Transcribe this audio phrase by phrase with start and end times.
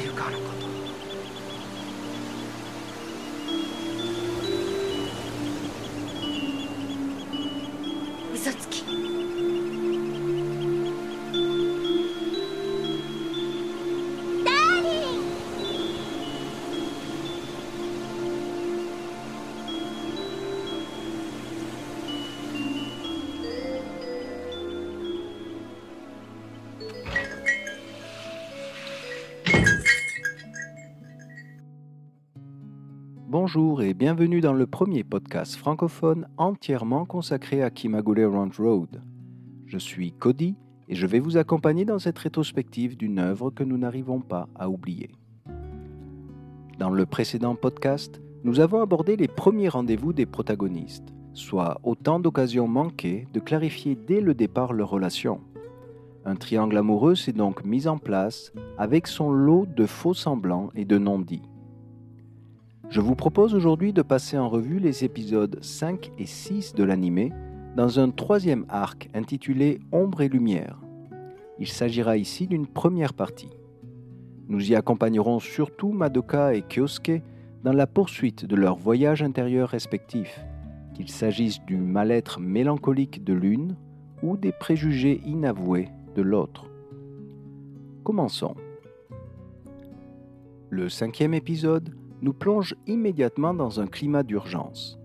[0.00, 0.59] Ayukanakul.
[33.52, 39.02] Bonjour et bienvenue dans le premier podcast francophone entièrement consacré à Kimagure Ranch Road.
[39.66, 40.54] Je suis Cody
[40.88, 44.70] et je vais vous accompagner dans cette rétrospective d'une œuvre que nous n'arrivons pas à
[44.70, 45.10] oublier.
[46.78, 52.68] Dans le précédent podcast, nous avons abordé les premiers rendez-vous des protagonistes, soit autant d'occasions
[52.68, 55.40] manquées de clarifier dès le départ leur relation.
[56.24, 60.84] Un triangle amoureux s'est donc mis en place avec son lot de faux semblants et
[60.84, 61.49] de non-dits.
[62.90, 67.32] Je vous propose aujourd'hui de passer en revue les épisodes 5 et 6 de l'animé
[67.76, 70.76] dans un troisième arc intitulé Ombre et Lumière.
[71.60, 73.50] Il s'agira ici d'une première partie.
[74.48, 77.22] Nous y accompagnerons surtout Madoka et Kyosuke
[77.62, 80.44] dans la poursuite de leur voyage intérieur respectif,
[80.94, 83.76] qu'il s'agisse du mal-être mélancolique de l'une
[84.24, 86.68] ou des préjugés inavoués de l'autre.
[88.02, 88.56] Commençons.
[90.70, 94.98] Le cinquième épisode nous plonge immédiatement dans un climat d'urgence.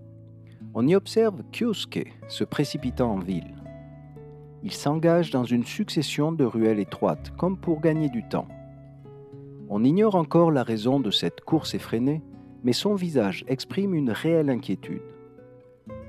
[0.74, 3.54] On y observe Kyosuke se précipitant en ville.
[4.62, 8.48] Il s'engage dans une succession de ruelles étroites, comme pour gagner du temps.
[9.68, 12.22] On ignore encore la raison de cette course effrénée,
[12.62, 15.02] mais son visage exprime une réelle inquiétude.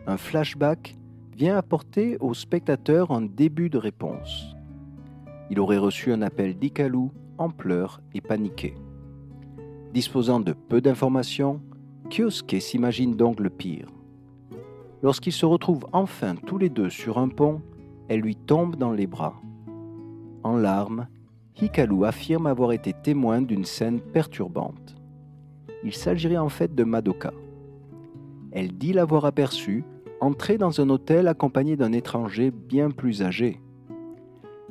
[0.05, 0.95] Un flashback
[1.35, 4.55] vient apporter au spectateur un début de réponse.
[5.49, 8.73] Il aurait reçu un appel d'Ikalu en pleurs et paniqué.
[9.97, 11.59] Disposant de peu d'informations,
[12.11, 13.87] Kyosuke s'imagine donc le pire.
[15.01, 17.63] Lorsqu'ils se retrouvent enfin tous les deux sur un pont,
[18.07, 19.41] elle lui tombe dans les bras.
[20.43, 21.07] En larmes,
[21.59, 24.95] Hikaru affirme avoir été témoin d'une scène perturbante.
[25.83, 27.33] Il s'agirait en fait de Madoka.
[28.51, 29.83] Elle dit l'avoir aperçu
[30.21, 33.59] entrer dans un hôtel accompagné d'un étranger bien plus âgé.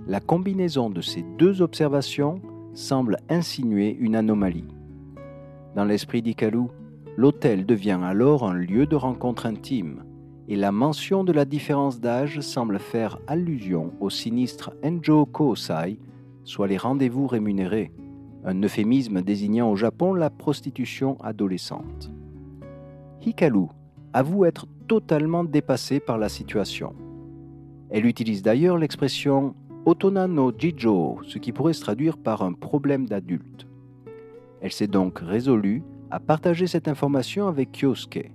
[0.06, 2.40] La combinaison de ces deux observations
[2.74, 4.75] semble insinuer une anomalie.
[5.76, 6.68] Dans l'esprit d'Ikalu,
[7.18, 10.04] l'hôtel devient alors un lieu de rencontre intime,
[10.48, 15.98] et la mention de la différence d'âge semble faire allusion au sinistre Enjo Koosai,
[16.44, 17.92] soit les rendez-vous rémunérés,
[18.46, 22.10] un euphémisme désignant au Japon la prostitution adolescente.
[23.20, 23.66] Hikaru
[24.14, 26.94] avoue être totalement dépassée par la situation.
[27.90, 29.54] Elle utilise d'ailleurs l'expression
[29.84, 33.65] Otona no Jijo, ce qui pourrait se traduire par un problème d'adulte.
[34.60, 38.30] Elle s'est donc résolue à partager cette information avec Kyosuke.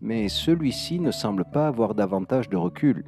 [0.00, 3.04] Mais celui-ci ne semble pas avoir davantage de recul.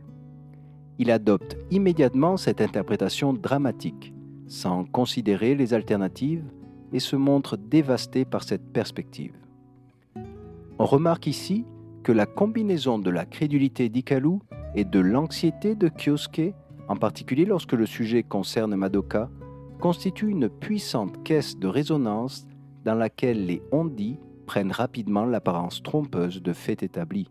[0.99, 4.13] Il adopte immédiatement cette interprétation dramatique,
[4.47, 6.45] sans considérer les alternatives,
[6.93, 9.35] et se montre dévasté par cette perspective.
[10.79, 11.65] On remarque ici
[12.03, 14.39] que la combinaison de la crédulité d'Ikalu
[14.75, 16.55] et de l'anxiété de Kyosuke,
[16.89, 19.29] en particulier lorsque le sujet concerne Madoka,
[19.79, 22.47] constitue une puissante caisse de résonance
[22.85, 27.31] dans laquelle les ondits prennent rapidement l'apparence trompeuse de faits établis.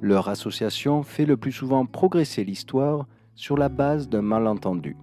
[0.00, 4.96] Leur association fait le plus souvent progresser l'histoire sur la base d'un malentendu.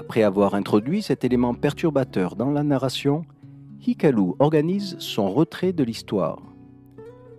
[0.00, 3.24] Après avoir introduit cet élément perturbateur dans la narration,
[3.86, 6.42] Hikaru organise son retrait de l'histoire.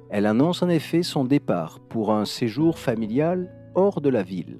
[0.10, 4.60] Elle annonce en effet son départ pour un séjour familial hors de la ville.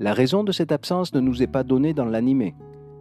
[0.00, 2.56] La raison de cette absence ne nous est pas donnée dans l'animé,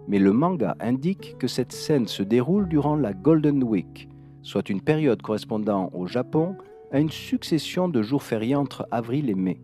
[0.07, 4.07] mais le manga indique que cette scène se déroule durant la Golden Week,
[4.43, 6.55] soit une période correspondant au Japon
[6.91, 9.59] à une succession de jours fériés entre avril et mai.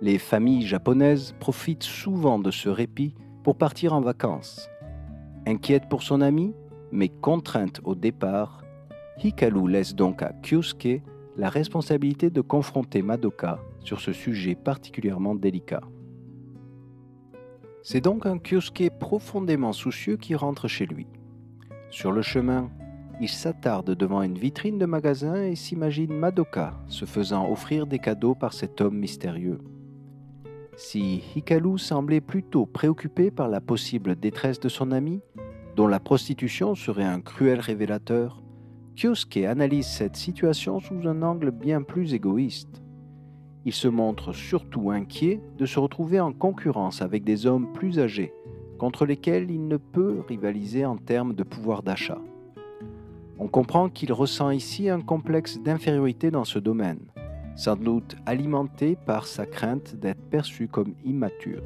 [0.00, 3.14] Les familles japonaises profitent souvent de ce répit
[3.44, 4.68] pour partir en vacances.
[5.46, 6.54] Inquiète pour son ami,
[6.90, 8.64] mais contrainte au départ,
[9.22, 11.02] Hikaru laisse donc à Kyosuke
[11.36, 15.82] la responsabilité de confronter Madoka sur ce sujet particulièrement délicat.
[17.82, 21.06] C'est donc un Kyosuke profondément soucieux qui rentre chez lui.
[21.90, 22.70] Sur le chemin,
[23.20, 28.34] il s'attarde devant une vitrine de magasin et s'imagine Madoka se faisant offrir des cadeaux
[28.34, 29.58] par cet homme mystérieux.
[30.76, 35.20] Si Hikaru semblait plutôt préoccupé par la possible détresse de son ami,
[35.76, 38.42] dont la prostitution serait un cruel révélateur,
[38.96, 42.82] Kyosuke analyse cette situation sous un angle bien plus égoïste.
[43.66, 48.32] Il se montre surtout inquiet de se retrouver en concurrence avec des hommes plus âgés,
[48.78, 52.20] contre lesquels il ne peut rivaliser en termes de pouvoir d'achat.
[53.38, 57.00] On comprend qu'il ressent ici un complexe d'infériorité dans ce domaine,
[57.56, 61.62] sans doute alimenté par sa crainte d'être perçu comme immature.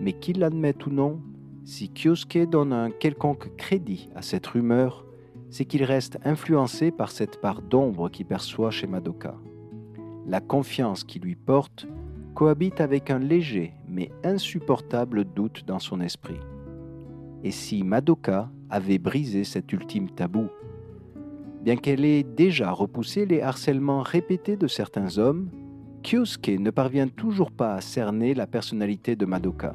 [0.00, 1.20] Mais qu'il l'admette ou non,
[1.64, 5.04] si Kyosuke donne un quelconque crédit à cette rumeur,
[5.50, 9.34] c'est qu'il reste influencé par cette part d'ombre qu'il perçoit chez Madoka.
[10.28, 11.86] La confiance qu'il lui porte
[12.34, 16.40] cohabite avec un léger mais insupportable doute dans son esprit.
[17.44, 20.48] Et si Madoka avait brisé cet ultime tabou?
[21.62, 25.48] Bien qu'elle ait déjà repoussé les harcèlements répétés de certains hommes,
[26.02, 29.74] Kyosuke ne parvient toujours pas à cerner la personnalité de Madoka,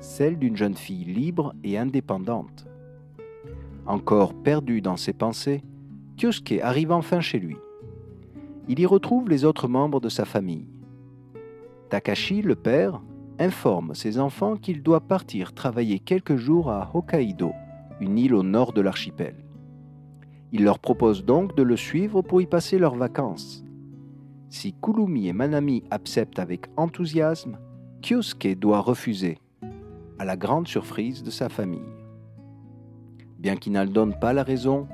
[0.00, 2.66] celle d'une jeune fille libre et indépendante.
[3.86, 5.62] Encore perdu dans ses pensées,
[6.16, 7.56] Kyosuke arrive enfin chez lui.
[8.68, 10.68] Il y retrouve les autres membres de sa famille.
[11.88, 13.00] Takashi, le père,
[13.38, 17.52] informe ses enfants qu'il doit partir travailler quelques jours à Hokkaido,
[18.00, 19.34] une île au nord de l'archipel.
[20.52, 23.64] Il leur propose donc de le suivre pour y passer leurs vacances.
[24.48, 27.58] Si Kulumi et Manami acceptent avec enthousiasme,
[28.02, 29.38] Kyosuke doit refuser,
[30.18, 31.80] à la grande surprise de sa famille.
[33.38, 34.86] Bien qu'il n'en donne pas la raison,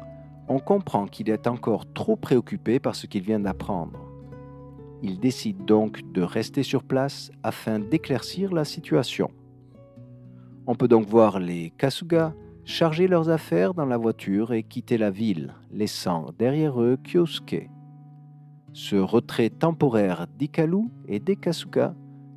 [0.48, 3.98] on comprend qu'il est encore trop préoccupé par ce qu'il vient d'apprendre.
[5.02, 9.30] Il décide donc de rester sur place afin d'éclaircir la situation.
[10.66, 12.34] On peut donc voir les Kasuga
[12.64, 17.70] charger leurs affaires dans la voiture et quitter la ville, laissant derrière eux Kyosuke.
[18.72, 21.94] Ce retrait temporaire d'Ikalu et d'Ekasuga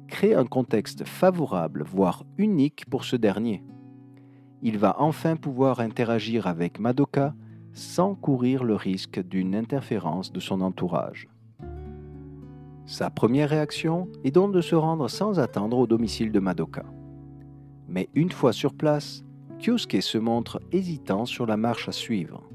[0.08, 3.64] crée un contexte favorable, voire unique pour ce dernier.
[4.62, 7.34] Il va enfin pouvoir interagir avec Madoka
[7.80, 11.30] sans courir le risque d'une interférence de son entourage.
[12.86, 16.84] Sa première réaction est donc de se rendre sans attendre au domicile de Madoka.
[17.88, 19.24] Mais une fois sur place,
[19.60, 22.50] Kyosuke se montre hésitant sur la marche à suivre.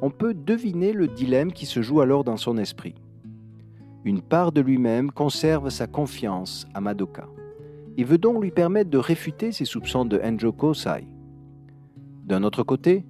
[0.00, 2.94] On peut deviner le dilemme qui se joue alors dans son esprit.
[4.04, 7.26] Une part de lui-même conserve sa confiance à Madoka
[7.96, 11.06] et veut donc lui permettre de réfuter ses soupçons de Enjo Kosai.
[12.24, 13.04] D'un autre côté,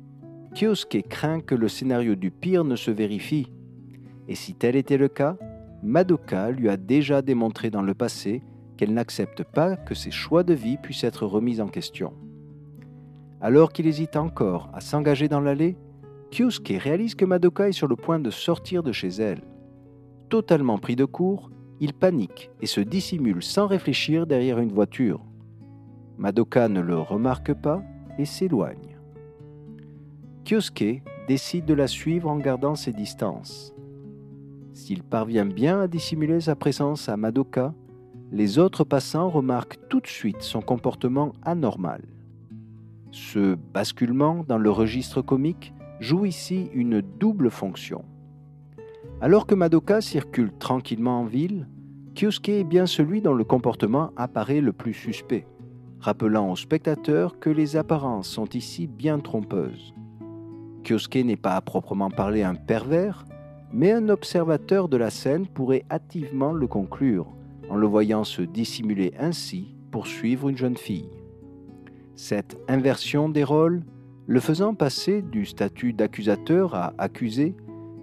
[0.56, 3.52] Kyosuke craint que le scénario du pire ne se vérifie,
[4.26, 5.36] et si tel était le cas,
[5.82, 8.42] Madoka lui a déjà démontré dans le passé
[8.78, 12.14] qu'elle n'accepte pas que ses choix de vie puissent être remis en question.
[13.42, 15.76] Alors qu'il hésite encore à s'engager dans l'allée,
[16.30, 19.42] Kyusuke réalise que Madoka est sur le point de sortir de chez elle.
[20.30, 21.50] Totalement pris de court,
[21.80, 25.20] il panique et se dissimule sans réfléchir derrière une voiture.
[26.16, 27.82] Madoka ne le remarque pas
[28.18, 28.95] et s'éloigne.
[30.46, 33.74] Kyosuke décide de la suivre en gardant ses distances.
[34.74, 37.74] S'il parvient bien à dissimuler sa présence à Madoka,
[38.30, 42.02] les autres passants remarquent tout de suite son comportement anormal.
[43.10, 48.04] Ce basculement dans le registre comique joue ici une double fonction.
[49.20, 51.66] Alors que Madoka circule tranquillement en ville,
[52.14, 55.48] Kyosuke est bien celui dont le comportement apparaît le plus suspect,
[55.98, 59.95] rappelant aux spectateurs que les apparences sont ici bien trompeuses.
[60.86, 63.24] Kyosuke n'est pas à proprement parler un pervers,
[63.72, 67.26] mais un observateur de la scène pourrait hâtivement le conclure,
[67.68, 71.10] en le voyant se dissimuler ainsi pour suivre une jeune fille.
[72.14, 73.82] Cette inversion des rôles,
[74.26, 77.54] le faisant passer du statut d'accusateur à accusé,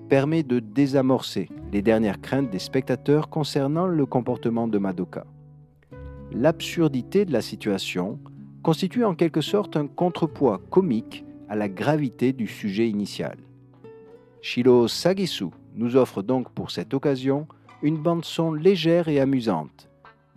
[0.09, 5.25] permet de désamorcer les dernières craintes des spectateurs concernant le comportement de Madoka.
[6.31, 8.19] L'absurdité de la situation
[8.61, 13.37] constitue en quelque sorte un contrepoids comique à la gravité du sujet initial.
[14.41, 17.47] Shiro Sagisu nous offre donc pour cette occasion
[17.83, 19.87] une bande-son légère et amusante,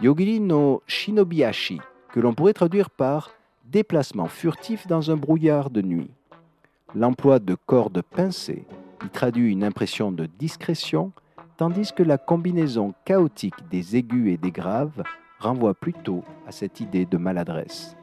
[0.03, 1.81] Yogiri no Shinobiashi,
[2.13, 3.31] que l'on pourrait traduire par
[3.65, 6.11] déplacement furtif dans un brouillard de nuit.
[6.95, 8.67] L'emploi de cordes pincées
[9.03, 11.13] y traduit une impression de discrétion,
[11.57, 15.03] tandis que la combinaison chaotique des aigus et des graves
[15.39, 17.97] renvoie plutôt à cette idée de maladresse.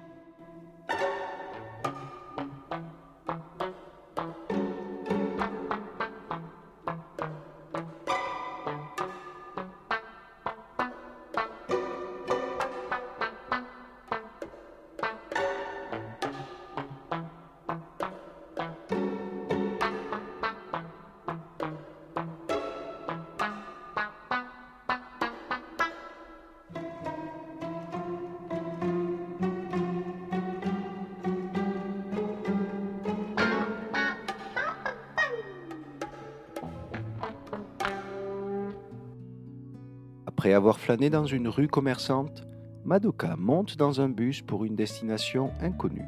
[40.54, 42.46] Après avoir flâné dans une rue commerçante,
[42.86, 46.06] Madoka monte dans un bus pour une destination inconnue.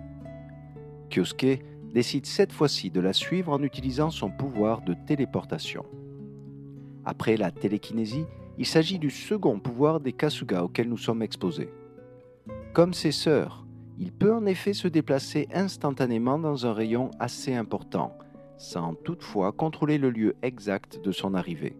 [1.09, 5.83] Kyosuke décide cette fois-ci de la suivre en utilisant son pouvoir de téléportation.
[7.05, 8.27] Après la télékinésie,
[8.59, 11.71] il s'agit du second pouvoir des Kasuga auquel nous sommes exposés.
[12.71, 13.65] Comme ses sœurs,
[13.97, 18.15] il peut en effet se déplacer instantanément dans un rayon assez important,
[18.57, 21.75] sans toutefois contrôler le lieu exact de son arrivée.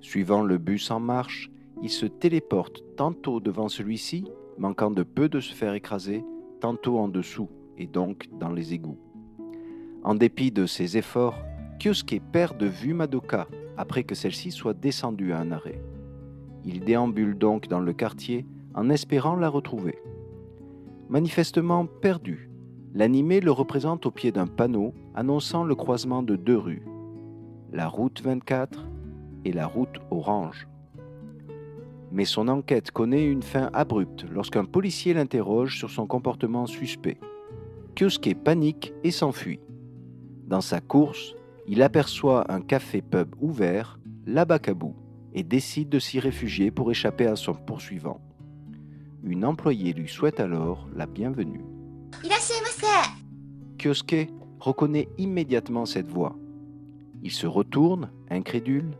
[0.00, 1.50] Suivant le bus en marche,
[1.82, 4.24] il se téléporte tantôt devant celui-ci,
[4.56, 6.24] manquant de peu de se faire écraser,
[6.60, 8.98] tantôt en dessous, et donc dans les égouts.
[10.04, 11.38] En dépit de ses efforts,
[11.78, 15.80] Kyosuke perd de vue Madoka après que celle-ci soit descendue à un arrêt.
[16.64, 19.98] Il déambule donc dans le quartier en espérant la retrouver.
[21.08, 22.50] Manifestement perdu,
[22.94, 26.84] l'animé le représente au pied d'un panneau annonçant le croisement de deux rues,
[27.72, 28.87] la route 24
[29.44, 30.68] et la route orange.
[32.10, 37.18] Mais son enquête connaît une fin abrupte lorsqu'un policier l'interroge sur son comportement suspect.
[37.94, 39.60] Kyosuke panique et s'enfuit.
[40.46, 41.34] Dans sa course,
[41.66, 44.94] il aperçoit un café-pub ouvert, l'Abacabou,
[45.34, 48.20] et décide de s'y réfugier pour échapper à son poursuivant.
[49.22, 51.64] Une employée lui souhaite alors la bienvenue.
[53.78, 56.36] Kyosuke reconnaît immédiatement cette voix.
[57.22, 58.92] Il se retourne, incrédule,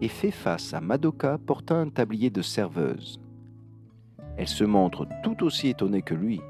[0.00, 3.20] et fait face à Madoka portant un tablier de serveuse.
[4.36, 6.40] Elle se montre tout aussi étonnée que lui.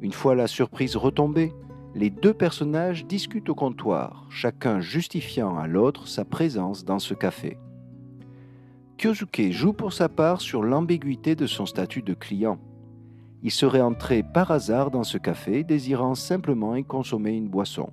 [0.00, 1.52] Une fois la surprise retombée,
[1.94, 7.56] les deux personnages discutent au comptoir, chacun justifiant à l'autre sa présence dans ce café.
[8.98, 12.58] Kyosuke joue pour sa part sur l'ambiguïté de son statut de client.
[13.42, 17.90] Il serait entré par hasard dans ce café désirant simplement y consommer une boisson.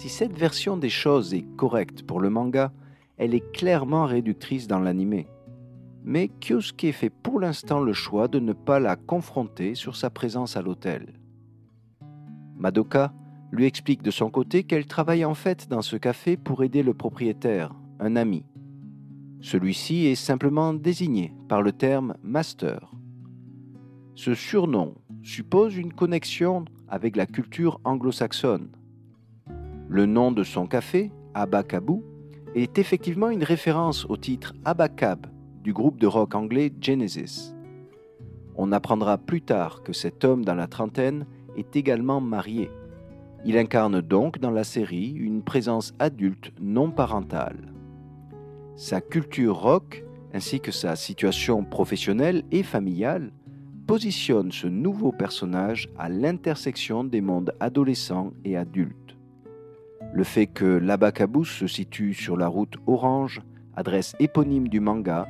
[0.00, 2.72] Si cette version des choses est correcte pour le manga,
[3.18, 5.24] elle est clairement réductrice dans l'anime.
[6.04, 10.56] Mais Kyosuke fait pour l'instant le choix de ne pas la confronter sur sa présence
[10.56, 11.20] à l'hôtel.
[12.56, 13.12] Madoka
[13.52, 16.94] lui explique de son côté qu'elle travaille en fait dans ce café pour aider le
[16.94, 18.46] propriétaire, un ami.
[19.42, 22.90] Celui-ci est simplement désigné par le terme master.
[24.14, 28.70] Ce surnom suppose une connexion avec la culture anglo-saxonne.
[29.92, 32.04] Le nom de son café, Abacabou,
[32.54, 35.26] est effectivement une référence au titre Abacab
[35.64, 37.56] du groupe de rock anglais Genesis.
[38.54, 42.70] On apprendra plus tard que cet homme dans la trentaine est également marié.
[43.44, 47.72] Il incarne donc dans la série une présence adulte non parentale.
[48.76, 53.32] Sa culture rock ainsi que sa situation professionnelle et familiale
[53.88, 58.99] positionnent ce nouveau personnage à l'intersection des mondes adolescents et adultes.
[60.12, 63.42] Le fait que l'Abacabous se situe sur la route Orange,
[63.76, 65.28] adresse éponyme du manga,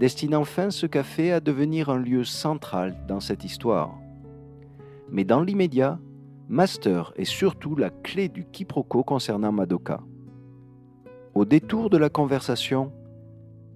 [0.00, 3.94] destine enfin ce café à devenir un lieu central dans cette histoire.
[5.10, 5.98] Mais dans l'immédiat,
[6.48, 10.00] Master est surtout la clé du quiproquo concernant Madoka.
[11.34, 12.92] Au détour de la conversation,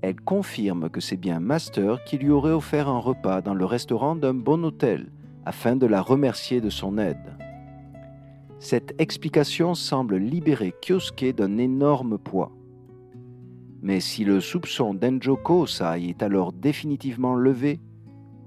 [0.02, 4.16] elle confirme que c'est bien Master qui lui aurait offert un repas dans le restaurant
[4.16, 5.10] d'un bon hôtel
[5.44, 7.36] afin de la remercier de son aide.
[8.62, 12.52] Cette explication semble libérer Kyosuke d'un énorme poids.
[13.80, 17.80] Mais si le soupçon d'Enjo Kosai est alors définitivement levé,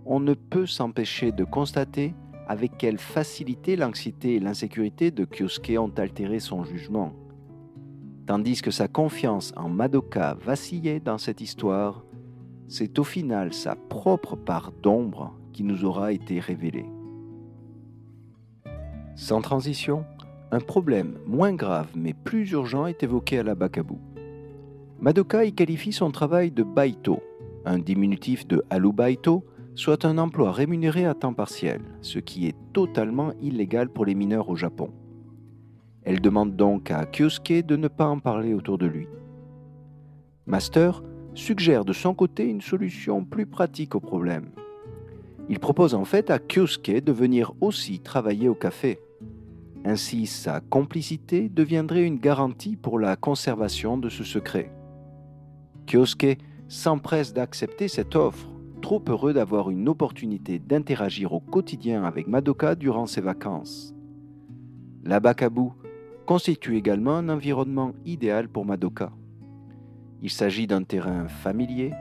[0.05, 2.13] on ne peut s'empêcher de constater
[2.47, 7.13] avec quelle facilité l'anxiété et l'insécurité de Kyosuke ont altéré son jugement.
[8.27, 12.05] Tandis que sa confiance en Madoka vacillait dans cette histoire,
[12.67, 16.85] c'est au final sa propre part d'ombre qui nous aura été révélée.
[19.15, 20.05] Sans transition,
[20.51, 23.95] un problème moins grave mais plus urgent est évoqué à la Bakabu.
[24.99, 27.21] Madoka y qualifie son travail de baito,
[27.65, 29.43] un diminutif de alubaito,
[29.75, 34.49] soit un emploi rémunéré à temps partiel, ce qui est totalement illégal pour les mineurs
[34.49, 34.91] au Japon.
[36.03, 39.07] Elle demande donc à Kyosuke de ne pas en parler autour de lui.
[40.45, 41.01] Master
[41.33, 44.49] suggère de son côté une solution plus pratique au problème.
[45.49, 48.99] Il propose en fait à Kyosuke de venir aussi travailler au café.
[49.85, 54.71] Ainsi, sa complicité deviendrait une garantie pour la conservation de ce secret.
[55.85, 56.37] Kyosuke
[56.69, 58.49] s'empresse d'accepter cette offre,
[58.81, 63.93] trop heureux d'avoir une opportunité d'interagir au quotidien avec Madoka durant ses vacances.
[65.03, 65.69] La Bakabu
[66.25, 69.11] constitue également un environnement idéal pour Madoka.
[70.21, 71.91] Il s'agit d'un terrain familier,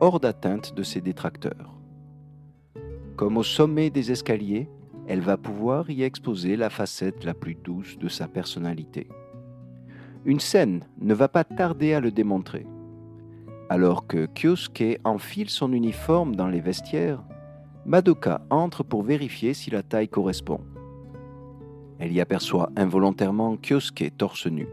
[0.00, 1.78] hors d'atteinte de ses détracteurs.
[3.14, 4.68] Comme au sommet des escaliers,
[5.06, 9.08] elle va pouvoir y exposer la facette la plus douce de sa personnalité.
[10.24, 12.66] Une scène ne va pas tarder à le démontrer.
[13.68, 17.22] Alors que Kyosuke enfile son uniforme dans les vestiaires,
[17.84, 20.60] Madoka entre pour vérifier si la taille correspond.
[21.98, 24.68] Elle y aperçoit involontairement Kyosuke torse nu.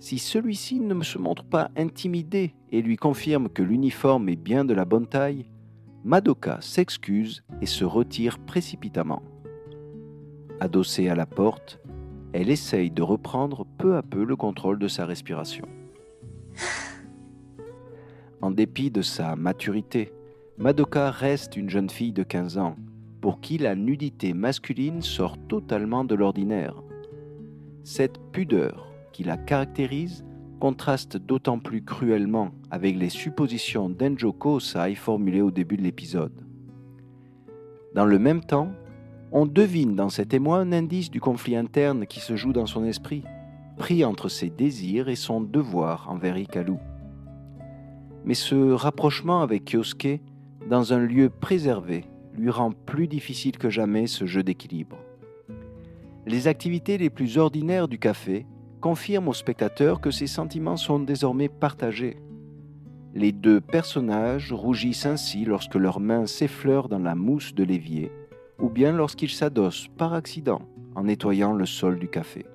[0.00, 4.74] Si celui-ci ne se montre pas intimidé et lui confirme que l'uniforme est bien de
[4.74, 5.46] la bonne taille,
[6.04, 9.22] Madoka s'excuse et se retire précipitamment.
[10.60, 11.80] Adossée à la porte,
[12.32, 15.66] elle essaye de reprendre peu à peu le contrôle de sa respiration.
[18.40, 20.12] En dépit de sa maturité,
[20.56, 22.76] Madoka reste une jeune fille de 15 ans,
[23.20, 26.74] pour qui la nudité masculine sort totalement de l'ordinaire.
[27.82, 30.24] Cette pudeur qui la caractérise
[30.58, 36.32] contraste d'autant plus cruellement avec les suppositions d'Enjo Kosai formulées au début de l'épisode.
[37.94, 38.70] Dans le même temps,
[39.32, 42.84] on devine dans cet émoi un indice du conflit interne qui se joue dans son
[42.84, 43.22] esprit,
[43.76, 46.76] pris entre ses désirs et son devoir envers Ikalu.
[48.24, 50.20] Mais ce rapprochement avec Kyosuke,
[50.68, 54.98] dans un lieu préservé, lui rend plus difficile que jamais ce jeu d'équilibre.
[56.26, 58.44] Les activités les plus ordinaires du café
[58.80, 62.16] confirment au spectateur que ses sentiments sont désormais partagés.
[63.14, 68.12] Les deux personnages rougissent ainsi lorsque leurs mains s'effleurent dans la mousse de l'évier,
[68.58, 70.62] ou bien lorsqu'ils s'adossent par accident
[70.94, 72.46] en nettoyant le sol du café.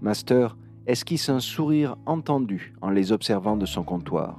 [0.00, 4.38] Master esquisse un sourire entendu en les observant de son comptoir?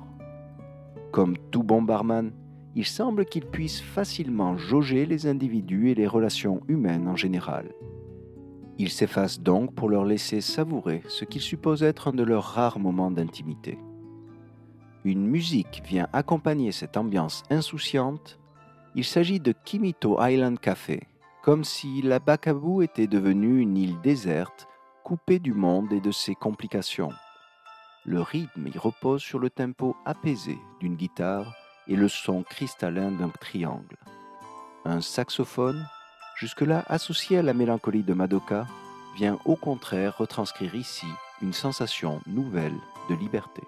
[1.11, 2.31] Comme tout bon barman,
[2.75, 7.71] il semble qu'il puisse facilement jauger les individus et les relations humaines en général.
[8.77, 12.79] Il s'efface donc pour leur laisser savourer ce qu'il suppose être un de leurs rares
[12.79, 13.77] moments d'intimité.
[15.05, 18.39] Une musique vient accompagner cette ambiance insouciante.
[18.95, 21.03] Il s'agit de Kimito Island Café,
[21.43, 24.67] comme si la Bakabu était devenue une île déserte,
[25.03, 27.11] coupée du monde et de ses complications.
[28.03, 31.53] Le rythme y repose sur le tempo apaisé d'une guitare
[31.87, 33.97] et le son cristallin d'un triangle.
[34.83, 35.85] Un saxophone
[36.35, 38.67] jusque-là associé à la mélancolie de Madoka,
[39.15, 41.07] vient au contraire retranscrire ici
[41.41, 42.75] une sensation nouvelle
[43.09, 43.63] de liberté.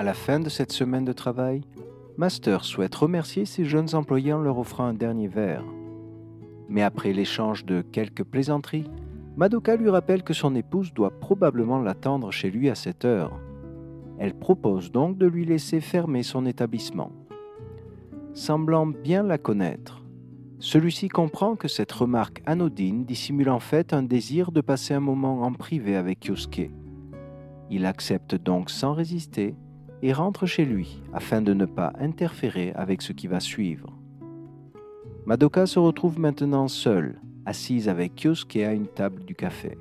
[0.00, 1.60] À la fin de cette semaine de travail,
[2.16, 5.62] Master souhaite remercier ses jeunes employés en leur offrant un dernier verre.
[6.70, 8.88] Mais après l'échange de quelques plaisanteries,
[9.36, 13.38] Madoka lui rappelle que son épouse doit probablement l'attendre chez lui à cette heure.
[14.18, 17.12] Elle propose donc de lui laisser fermer son établissement.
[18.32, 20.02] Semblant bien la connaître,
[20.60, 25.42] celui-ci comprend que cette remarque anodine dissimule en fait un désir de passer un moment
[25.42, 26.70] en privé avec Yosuke.
[27.68, 29.54] Il accepte donc sans résister
[30.02, 33.92] et rentre chez lui afin de ne pas interférer avec ce qui va suivre.
[35.26, 39.76] Madoka se retrouve maintenant seule, assise avec Kyosuke à une table du café.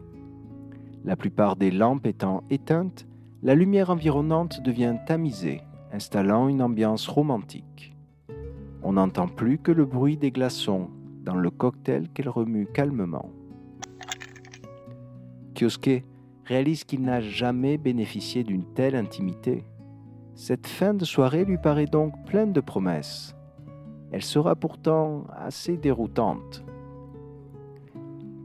[1.06, 3.08] La plupart des lampes étant éteintes,
[3.42, 5.62] la lumière environnante devient tamisée,
[5.94, 7.96] installant une ambiance romantique.
[8.84, 10.90] On n'entend plus que le bruit des glaçons
[11.24, 13.30] dans le cocktail qu'elle remue calmement.
[15.56, 16.04] Kyosuke
[16.46, 19.64] réalise qu'il n'a jamais bénéficié d'une telle intimité.
[20.42, 23.36] Cette fin de soirée lui paraît donc pleine de promesses.
[24.14, 26.64] Elle sera pourtant assez déroutante.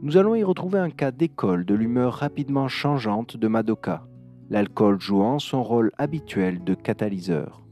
[0.03, 4.09] Nous allons y retrouver un cas d'école de l'humeur rapidement changeante de Madoka,
[4.51, 7.63] l'alcool jouant son rôle habituel de catalyseur.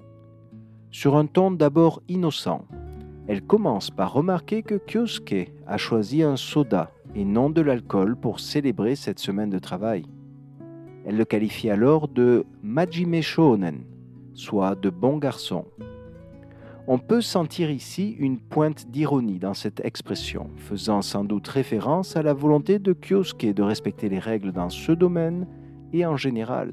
[0.93, 2.65] sur un ton d'abord innocent.
[3.27, 8.39] Elle commence par remarquer que Kyosuke a choisi un soda et non de l'alcool pour
[8.39, 10.05] célébrer cette semaine de travail.
[11.05, 13.83] Elle le qualifie alors de Majime Shonen,
[14.35, 15.64] soit de bon garçon.
[16.88, 22.23] On peut sentir ici une pointe d'ironie dans cette expression, faisant sans doute référence à
[22.23, 25.47] la volonté de Kyosuke de respecter les règles dans ce domaine
[25.92, 26.73] et en général.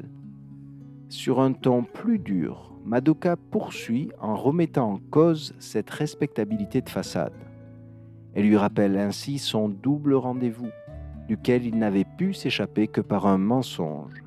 [1.10, 7.34] Sur un ton plus dur, Madoka poursuit en remettant en cause cette respectabilité de façade.
[8.34, 10.69] Elle lui rappelle ainsi son double rendez-vous,
[11.28, 14.24] duquel il n'avait pu s'échapper que par un mensonge.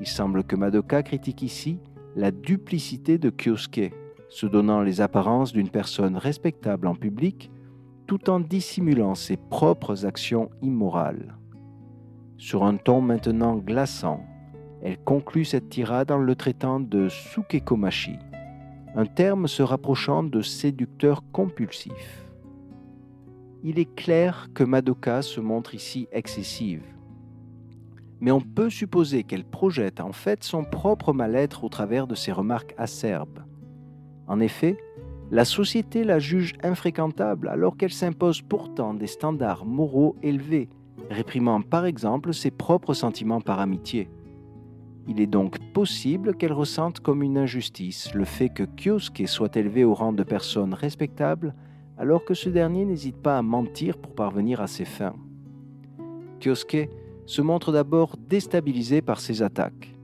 [0.00, 1.78] Il semble que Madoka critique ici
[2.16, 3.92] la duplicité de Kyosuke
[4.28, 7.50] se donnant les apparences d'une personne respectable en public
[8.06, 11.36] tout en dissimulant ses propres actions immorales.
[12.36, 14.24] Sur un ton maintenant glaçant,
[14.82, 18.18] elle conclut cette tirade en le traitant de sukekomashi,
[18.94, 22.26] un terme se rapprochant de séducteur compulsif.
[23.62, 26.82] Il est clair que Madoka se montre ici excessive,
[28.22, 32.32] mais on peut supposer qu'elle projette en fait son propre mal-être au travers de ses
[32.32, 33.42] remarques acerbes
[34.32, 34.78] en effet,
[35.30, 40.68] la société la juge infréquentable alors qu'elle s'impose pourtant des standards moraux élevés,
[41.10, 44.08] réprimant par exemple ses propres sentiments par amitié.
[45.08, 49.84] Il est donc possible qu'elle ressente comme une injustice le fait que Kyosuke soit élevé
[49.84, 51.54] au rang de personne respectable
[51.98, 55.16] alors que ce dernier n'hésite pas à mentir pour parvenir à ses fins.
[56.40, 56.88] Kyosuke
[57.26, 59.94] se montre d'abord déstabilisé par ces attaques,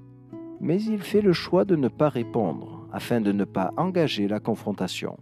[0.60, 4.40] mais il fait le choix de ne pas répondre afin de ne pas engager la
[4.40, 5.18] confrontation.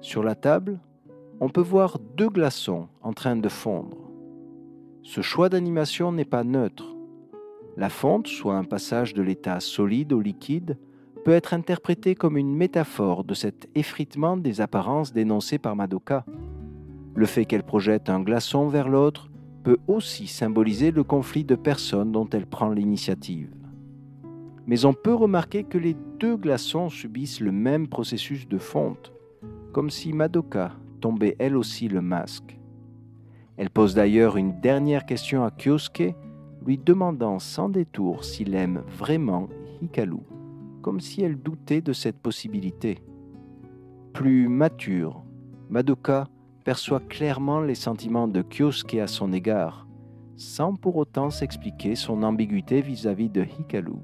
[0.00, 0.78] Sur la table,
[1.40, 3.96] on peut voir deux glaçons en train de fondre.
[5.02, 6.96] Ce choix d'animation n'est pas neutre.
[7.76, 10.78] La fonte, soit un passage de l'état solide au liquide,
[11.24, 16.24] peut être interprétée comme une métaphore de cet effritement des apparences dénoncées par Madoka.
[17.14, 19.27] Le fait qu'elle projette un glaçon vers l'autre
[19.62, 23.50] peut aussi symboliser le conflit de personnes dont elle prend l'initiative
[24.68, 29.12] mais on peut remarquer que les deux glaçons subissent le même processus de fonte,
[29.72, 32.58] comme si Madoka tombait elle aussi le masque.
[33.56, 36.14] Elle pose d'ailleurs une dernière question à Kyosuke,
[36.66, 39.48] lui demandant sans détour s'il aime vraiment
[39.80, 40.20] Hikaru,
[40.82, 42.98] comme si elle doutait de cette possibilité.
[44.12, 45.22] Plus mature,
[45.70, 46.28] Madoka
[46.68, 49.86] perçoit clairement les sentiments de Kyosuke à son égard,
[50.36, 53.96] sans pour autant s'expliquer son ambiguïté vis-à-vis -vis de Hikaru.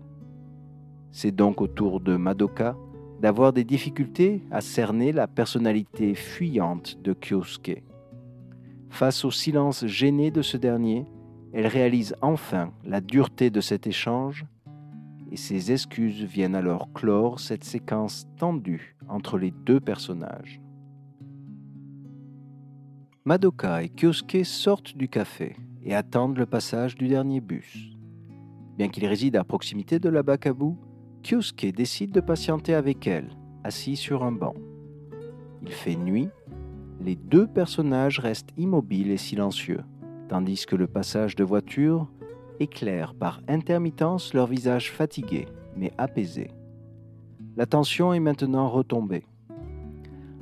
[1.12, 2.74] C'est donc au tour de Madoka
[3.20, 7.82] d'avoir des difficultés à cerner la personnalité fuyante de Kyosuke.
[8.88, 11.04] Face au silence gêné de ce dernier,
[11.52, 14.46] elle réalise enfin la dureté de cet échange
[15.30, 20.63] et ses excuses viennent alors clore cette séquence tendue entre les deux personnages.
[23.26, 27.96] Madoka et Kyosuke sortent du café et attendent le passage du dernier bus.
[28.76, 30.74] Bien qu'il réside à proximité de la Bakabu,
[31.22, 33.30] Kyosuke décide de patienter avec elle,
[33.64, 34.52] assis sur un banc.
[35.62, 36.28] Il fait nuit,
[37.00, 39.80] les deux personnages restent immobiles et silencieux,
[40.28, 42.10] tandis que le passage de voiture
[42.60, 45.46] éclaire par intermittence leur visage fatigué
[45.78, 46.50] mais apaisé.
[47.56, 49.24] La tension est maintenant retombée.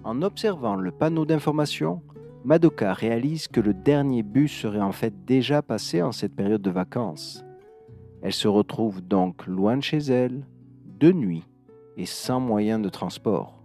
[0.03, 2.03] En observant le panneau d'information,
[2.45, 6.71] Madoka réalise que le dernier bus serait en fait déjà passé en cette période de
[6.71, 7.45] vacances.
[8.21, 10.45] Elle se retrouve donc loin de chez elle,
[10.99, 11.45] de nuit
[11.97, 13.63] et sans moyen de transport.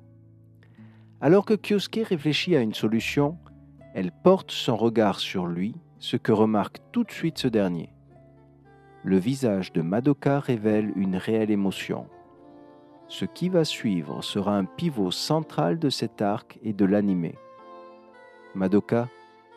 [1.22, 3.38] Alors que Kyosuke réfléchit à une solution,
[3.96, 7.92] elle porte son regard sur lui, ce que remarque tout de suite ce dernier.
[9.04, 12.06] Le visage de Madoka révèle une réelle émotion.
[13.08, 17.36] Ce qui va suivre sera un pivot central de cet arc et de l'animé.
[18.58, 19.08] Madoka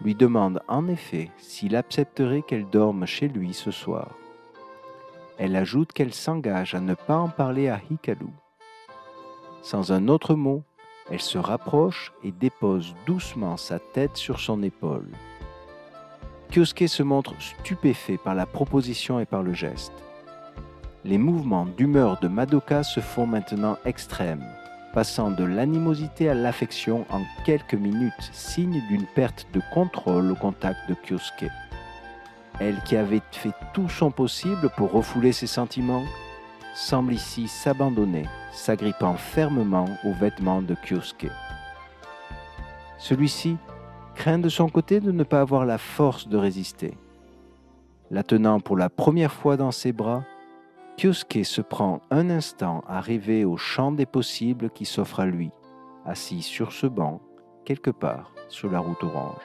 [0.03, 4.11] lui demande en effet s'il accepterait qu'elle dorme chez lui ce soir.
[5.39, 8.29] Elle ajoute qu'elle s'engage à ne pas en parler à Hikaru.
[9.63, 10.63] Sans un autre mot,
[11.11, 15.09] elle se rapproche et dépose doucement sa tête sur son épaule.
[16.51, 19.93] Kyosuke se montre stupéfait par la proposition et par le geste.
[21.05, 24.45] Les mouvements d'humeur de Madoka se font maintenant extrêmes,
[24.93, 30.89] passant de l'animosité à l'affection en quelques minutes, signe d'une perte de contrôle au contact
[30.89, 31.51] de Kyosuke
[32.61, 36.05] elle qui avait fait tout son possible pour refouler ses sentiments,
[36.75, 41.31] semble ici s'abandonner, s'agrippant fermement aux vêtements de Kyosuke.
[42.99, 43.57] Celui-ci
[44.15, 46.93] craint de son côté de ne pas avoir la force de résister.
[48.11, 50.23] La tenant pour la première fois dans ses bras,
[51.01, 55.51] Kyosuke se prend un instant à rêver au champ des possibles qui s'offre à lui,
[56.05, 57.23] assis sur ce banc,
[57.65, 59.41] quelque part sur la route orange.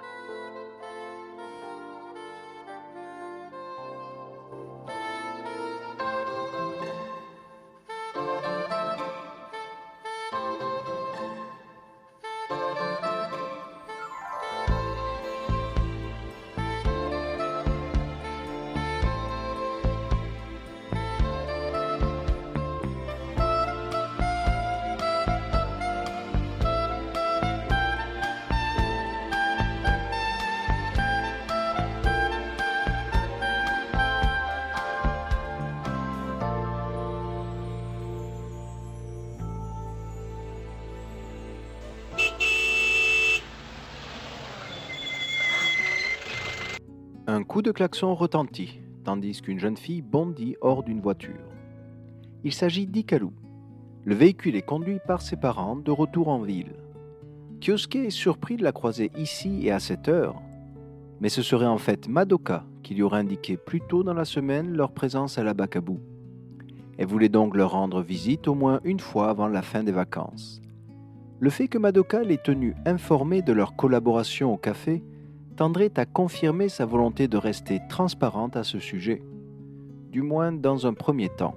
[47.36, 51.44] Un coup de klaxon retentit, tandis qu'une jeune fille bondit hors d'une voiture.
[52.46, 53.28] Il s'agit d'Ikalu.
[54.06, 56.72] Le véhicule est conduit par ses parents de retour en ville.
[57.60, 60.42] Kyosuke est surpris de la croiser ici et à cette heure,
[61.20, 64.72] mais ce serait en fait Madoka qui lui aurait indiqué plus tôt dans la semaine
[64.72, 65.98] leur présence à la Bakabu.
[66.98, 70.62] Elle voulait donc leur rendre visite au moins une fois avant la fin des vacances.
[71.42, 75.04] Le fait que Madoka l'ait tenu informée de leur collaboration au café
[75.56, 79.22] tendrait à confirmer sa volonté de rester transparente à ce sujet,
[80.12, 81.56] du moins dans un premier temps,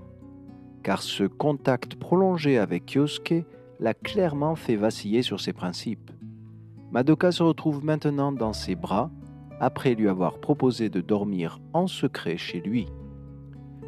[0.82, 3.44] car ce contact prolongé avec Kyosuke
[3.80, 6.10] l'a clairement fait vaciller sur ses principes.
[6.90, 9.10] Madoka se retrouve maintenant dans ses bras
[9.60, 12.86] après lui avoir proposé de dormir en secret chez lui.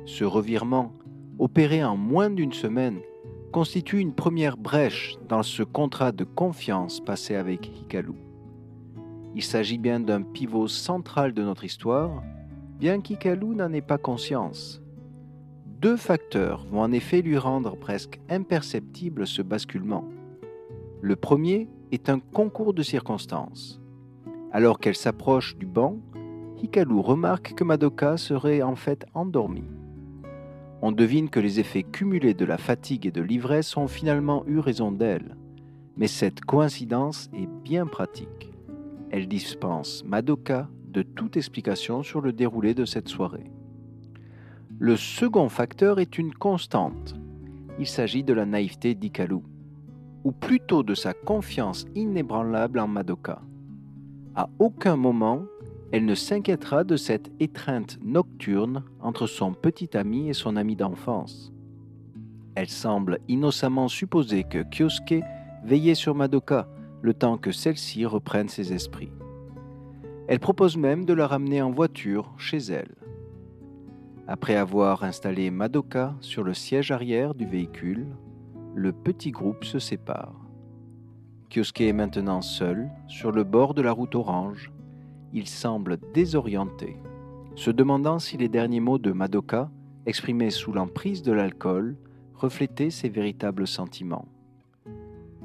[0.05, 0.93] Ce revirement,
[1.39, 3.01] opéré en moins d'une semaine,
[3.53, 8.30] constitue une première brèche dans ce contrat de confiance passé avec Hikaru.
[9.35, 12.23] Il s'agit bien d'un pivot central de notre histoire,
[12.79, 14.83] bien qu'Ikalu n'en ait pas conscience.
[15.81, 20.05] Deux facteurs vont en effet lui rendre presque imperceptible ce basculement.
[21.01, 23.81] Le premier est un concours de circonstances.
[24.53, 25.97] Alors qu'elle s'approche du banc,
[26.61, 29.71] Hikaru remarque que Madoka serait en fait endormie.
[30.83, 34.59] On devine que les effets cumulés de la fatigue et de l'ivresse ont finalement eu
[34.59, 35.37] raison d'elle,
[35.97, 38.50] mais cette coïncidence est bien pratique
[39.11, 43.51] elle dispense Madoka de toute explication sur le déroulé de cette soirée.
[44.79, 47.15] Le second facteur est une constante.
[47.79, 49.41] Il s'agit de la naïveté d'Ikalu,
[50.25, 53.43] ou plutôt de sa confiance inébranlable en Madoka.
[54.35, 55.43] À aucun moment,
[55.93, 61.53] elle ne s'inquiétera de cette étreinte nocturne entre son petit ami et son ami d'enfance.
[62.55, 65.23] Elle semble innocemment supposer que Kyosuke
[65.65, 66.69] veillait sur Madoka
[67.03, 69.13] le temps que celle-ci reprenne ses esprits.
[70.29, 72.95] Elle propose même de la ramener en voiture chez elle.
[74.29, 78.07] Après avoir installé Madoka sur le siège arrière du véhicule,
[78.75, 80.35] le petit groupe se sépare.
[81.49, 84.71] Kyosuke est maintenant seul, sur le bord de la route orange.
[85.33, 86.97] Il semble désorienté,
[87.57, 89.69] se demandant si les derniers mots de Madoka,
[90.07, 91.97] exprimés sous l'emprise de l'alcool,
[92.35, 94.29] reflétaient ses véritables sentiments.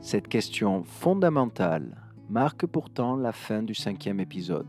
[0.06, 1.98] Cette question fondamentale
[2.30, 4.68] marque pourtant la fin du cinquième épisode.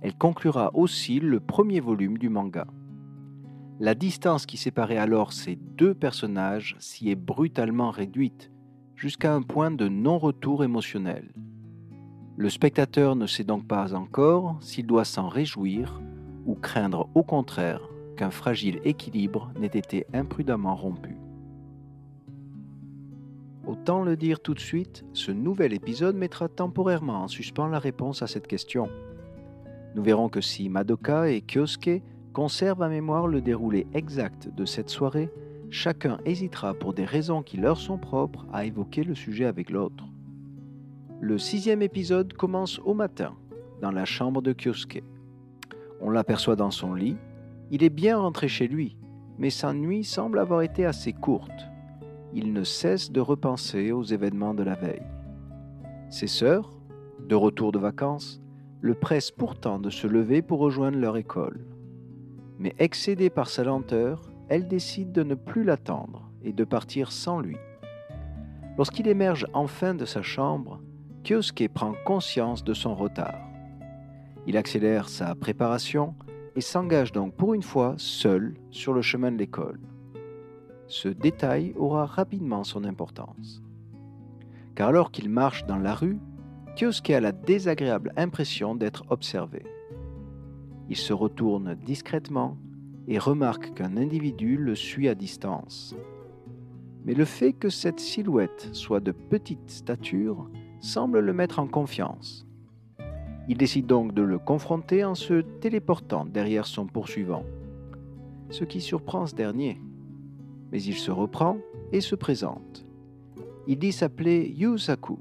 [0.00, 2.68] Elle conclura aussi le premier volume du manga.
[3.80, 8.52] La distance qui séparait alors ces deux personnages s'y est brutalement réduite,
[8.94, 11.34] jusqu'à un point de non-retour émotionnel.
[12.36, 16.00] Le spectateur ne sait donc pas encore s'il doit s'en réjouir
[16.46, 17.80] ou craindre au contraire
[18.16, 21.16] qu'un fragile équilibre n'ait été imprudemment rompu.
[23.66, 28.20] Autant le dire tout de suite, ce nouvel épisode mettra temporairement en suspens la réponse
[28.20, 28.90] à cette question.
[29.94, 32.02] Nous verrons que si Madoka et Kyosuke
[32.34, 35.30] conservent en mémoire le déroulé exact de cette soirée,
[35.70, 40.04] chacun hésitera pour des raisons qui leur sont propres à évoquer le sujet avec l'autre.
[41.20, 43.34] Le sixième épisode commence au matin,
[43.80, 45.02] dans la chambre de Kyosuke.
[46.02, 47.16] On l'aperçoit dans son lit,
[47.70, 48.98] il est bien rentré chez lui,
[49.38, 51.70] mais sa nuit semble avoir été assez courte
[52.34, 55.06] il ne cesse de repenser aux événements de la veille.
[56.10, 56.70] Ses sœurs,
[57.20, 58.42] de retour de vacances,
[58.80, 61.64] le pressent pourtant de se lever pour rejoindre leur école.
[62.58, 67.40] Mais excédée par sa lenteur, elle décide de ne plus l'attendre et de partir sans
[67.40, 67.56] lui.
[68.76, 70.80] Lorsqu'il émerge enfin de sa chambre,
[71.22, 73.40] Kyosuke prend conscience de son retard.
[74.46, 76.14] Il accélère sa préparation
[76.56, 79.80] et s'engage donc pour une fois seul sur le chemin de l'école
[80.94, 83.60] ce détail aura rapidement son importance.
[84.76, 86.20] Car alors qu'il marche dans la rue,
[86.76, 89.64] Kyosuke a la désagréable impression d'être observé.
[90.88, 92.56] Il se retourne discrètement
[93.08, 95.96] et remarque qu'un individu le suit à distance.
[97.04, 100.48] Mais le fait que cette silhouette soit de petite stature
[100.80, 102.46] semble le mettre en confiance.
[103.48, 107.44] Il décide donc de le confronter en se téléportant derrière son poursuivant,
[108.50, 109.80] ce qui surprend ce dernier.
[110.74, 111.58] Mais il se reprend
[111.92, 112.84] et se présente.
[113.68, 115.20] Il dit s'appeler Yusaku.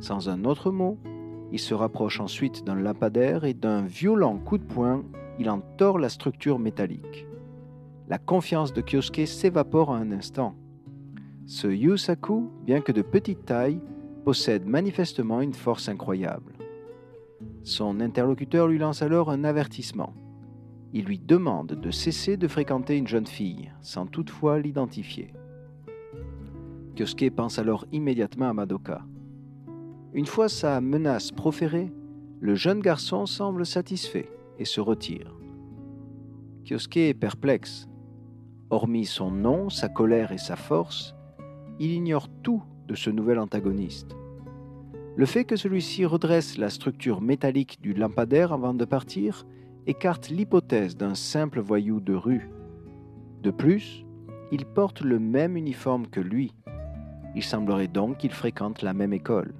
[0.00, 0.98] Sans un autre mot,
[1.50, 5.02] il se rapproche ensuite d'un lampadaire et d'un violent coup de poing,
[5.38, 7.26] il en tord la structure métallique.
[8.10, 10.54] La confiance de Kyosuke s'évapore un instant.
[11.46, 13.80] Ce Yusaku, bien que de petite taille,
[14.26, 16.52] possède manifestement une force incroyable.
[17.62, 20.12] Son interlocuteur lui lance alors un avertissement.
[20.92, 25.32] Il lui demande de cesser de fréquenter une jeune fille, sans toutefois l'identifier.
[26.96, 29.02] Kyosuke pense alors immédiatement à Madoka.
[30.12, 31.92] Une fois sa menace proférée,
[32.40, 35.36] le jeune garçon semble satisfait et se retire.
[36.64, 37.88] Kyosuke est perplexe.
[38.70, 41.14] Hormis son nom, sa colère et sa force,
[41.78, 44.16] il ignore tout de ce nouvel antagoniste.
[45.16, 49.46] Le fait que celui-ci redresse la structure métallique du lampadaire avant de partir
[49.86, 52.50] écarte l'hypothèse d'un simple voyou de rue.
[53.42, 54.04] De plus,
[54.52, 56.52] il porte le même uniforme que lui.
[57.34, 59.54] Il semblerait donc qu'il fréquente la même école.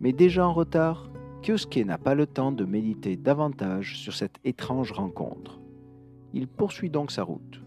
[0.00, 1.10] Mais déjà en retard,
[1.42, 5.60] Kyosuke n'a pas le temps de méditer davantage sur cette étrange rencontre.
[6.34, 7.62] Il poursuit donc sa route.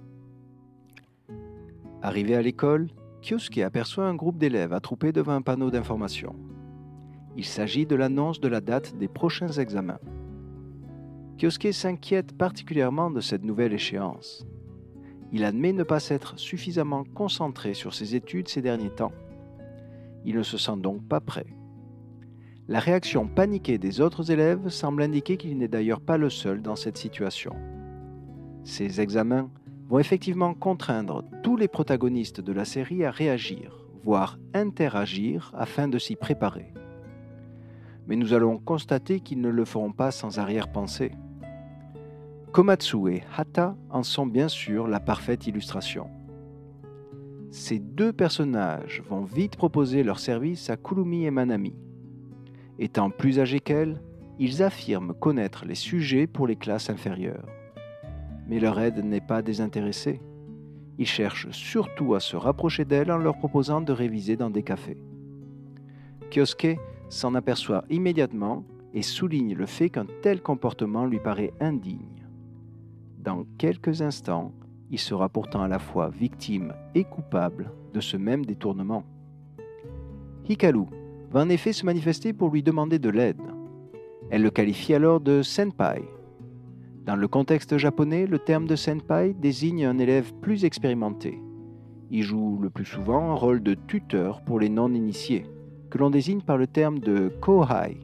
[2.01, 2.89] Arrivé à l'école,
[3.21, 6.35] Kyosuke aperçoit un groupe d'élèves attroupés devant un panneau d'information.
[7.35, 9.99] Il s'agit de l'annonce de la date des prochains examens.
[11.37, 14.45] Kyosuke s'inquiète particulièrement de cette nouvelle échéance.
[15.31, 19.11] Il admet ne pas s'être suffisamment concentré sur ses études ces derniers temps.
[20.25, 21.47] Il ne se sent donc pas prêt.
[22.67, 26.75] La réaction paniquée des autres élèves semble indiquer qu'il n'est d'ailleurs pas le seul dans
[26.75, 27.53] cette situation.
[28.63, 29.49] Ces examens
[29.89, 35.97] vont effectivement contraindre tous les protagonistes de la série à réagir, voire interagir afin de
[35.97, 36.73] s'y préparer.
[38.07, 41.11] Mais nous allons constater qu'ils ne le feront pas sans arrière-pensée.
[42.53, 46.07] Komatsu et Hata en sont bien sûr la parfaite illustration.
[47.49, 51.73] Ces deux personnages vont vite proposer leur service à Kurumi et Manami,
[52.77, 53.99] Étant plus âgés qu'elles,
[54.37, 57.47] ils affirment connaître les sujets pour les classes inférieures.
[58.47, 60.21] Mais leur aide n'est pas désintéressée.
[60.99, 65.01] Ils cherchent surtout à se rapprocher d'elles en leur proposant de réviser dans des cafés.
[66.29, 66.77] Kyosuke
[67.09, 68.63] s'en aperçoit immédiatement
[68.93, 72.22] et souligne le fait qu'un tel comportement lui paraît indigne.
[73.23, 74.51] Dans quelques instants,
[74.91, 79.05] il sera pourtant à la fois victime et coupable de ce même détournement.
[80.49, 80.87] Hikaru
[81.31, 83.41] va en effet se manifester pour lui demander de l'aide.
[84.29, 86.03] Elle le qualifie alors de senpai.
[87.05, 91.41] Dans le contexte japonais, le terme de senpai désigne un élève plus expérimenté.
[92.11, 95.45] Il joue le plus souvent un rôle de tuteur pour les non-initiés,
[95.89, 98.01] que l'on désigne par le terme de kohai.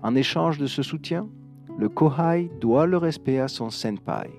[0.00, 1.28] En échange de ce soutien,
[1.78, 4.30] le kohai doit le respect à son senpai.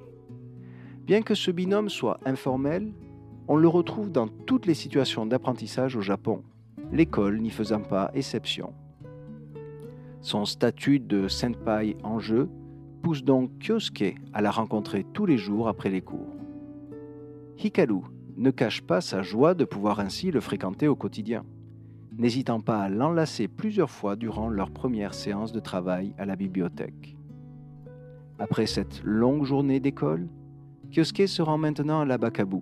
[1.06, 2.94] Bien que ce binôme soit informel,
[3.48, 6.44] on le retrouve dans toutes les situations d'apprentissage au Japon
[6.92, 8.74] l'école n'y faisant pas exception.
[10.22, 12.50] Son statut de senpai en jeu
[13.02, 16.36] pousse donc Kyosuke à la rencontrer tous les jours après les cours.
[17.58, 18.02] Hikaru
[18.36, 21.44] ne cache pas sa joie de pouvoir ainsi le fréquenter au quotidien,
[22.18, 27.17] n'hésitant pas à l'enlacer plusieurs fois durant leur première séance de travail à la bibliothèque.
[28.40, 30.28] Après cette longue journée d'école,
[30.92, 32.62] Kyosuke se rend maintenant à la Bakabu.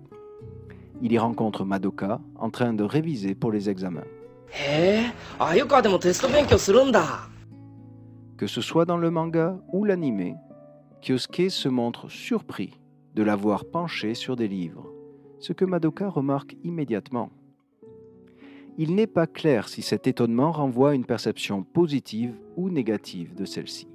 [1.02, 4.06] Il y rencontre Madoka en train de réviser pour les examens.
[8.38, 10.36] Que ce soit dans le manga ou l'anime,
[11.02, 12.80] Kyosuke se montre surpris
[13.14, 14.86] de la voir penchée sur des livres,
[15.40, 17.30] ce que Madoka remarque immédiatement.
[18.78, 23.44] Il n'est pas clair si cet étonnement renvoie à une perception positive ou négative de
[23.44, 23.88] celle-ci.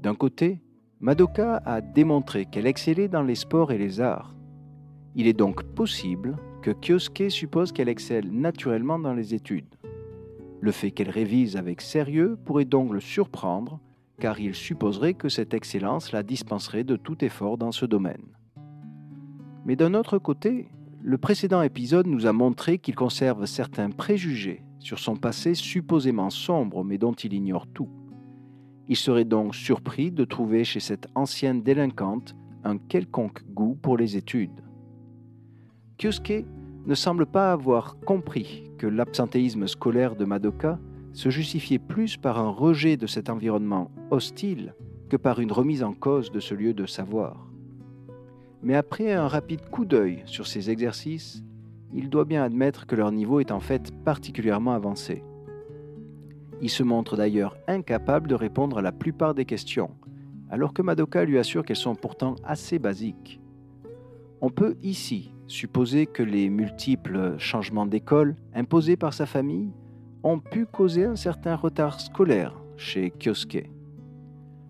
[0.00, 0.60] D'un côté,
[1.00, 4.34] Madoka a démontré qu'elle excellait dans les sports et les arts.
[5.16, 9.74] Il est donc possible que Kyosuke suppose qu'elle excelle naturellement dans les études.
[10.60, 13.80] Le fait qu'elle révise avec sérieux pourrait donc le surprendre,
[14.20, 18.36] car il supposerait que cette excellence la dispenserait de tout effort dans ce domaine.
[19.64, 20.68] Mais d'un autre côté,
[21.02, 26.84] le précédent épisode nous a montré qu'il conserve certains préjugés sur son passé supposément sombre
[26.84, 27.88] mais dont il ignore tout.
[28.88, 32.34] Il serait donc surpris de trouver chez cette ancienne délinquante
[32.64, 34.62] un quelconque goût pour les études.
[35.98, 36.46] Kyosuke
[36.86, 40.78] ne semble pas avoir compris que l'absentéisme scolaire de Madoka
[41.12, 44.74] se justifiait plus par un rejet de cet environnement hostile
[45.10, 47.46] que par une remise en cause de ce lieu de savoir.
[48.62, 51.42] Mais après un rapide coup d'œil sur ces exercices,
[51.92, 55.22] il doit bien admettre que leur niveau est en fait particulièrement avancé.
[56.60, 59.90] Il se montre d'ailleurs incapable de répondre à la plupart des questions,
[60.50, 63.40] alors que Madoka lui assure qu'elles sont pourtant assez basiques.
[64.40, 69.72] On peut ici supposer que les multiples changements d'école imposés par sa famille
[70.22, 73.70] ont pu causer un certain retard scolaire chez Kyosuke.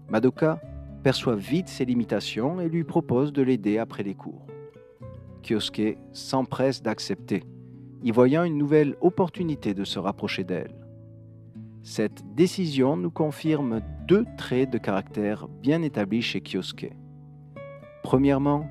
[0.09, 0.61] Madoka
[1.03, 4.47] perçoit vite ses limitations et lui propose de l'aider après les cours.
[5.43, 7.45] Kyosuke s'empresse d'accepter,
[8.03, 10.75] y voyant une nouvelle opportunité de se rapprocher d'elle.
[11.91, 16.93] Cette décision nous confirme deux traits de caractère bien établis chez Kyosuke.
[18.03, 18.69] Premièrement,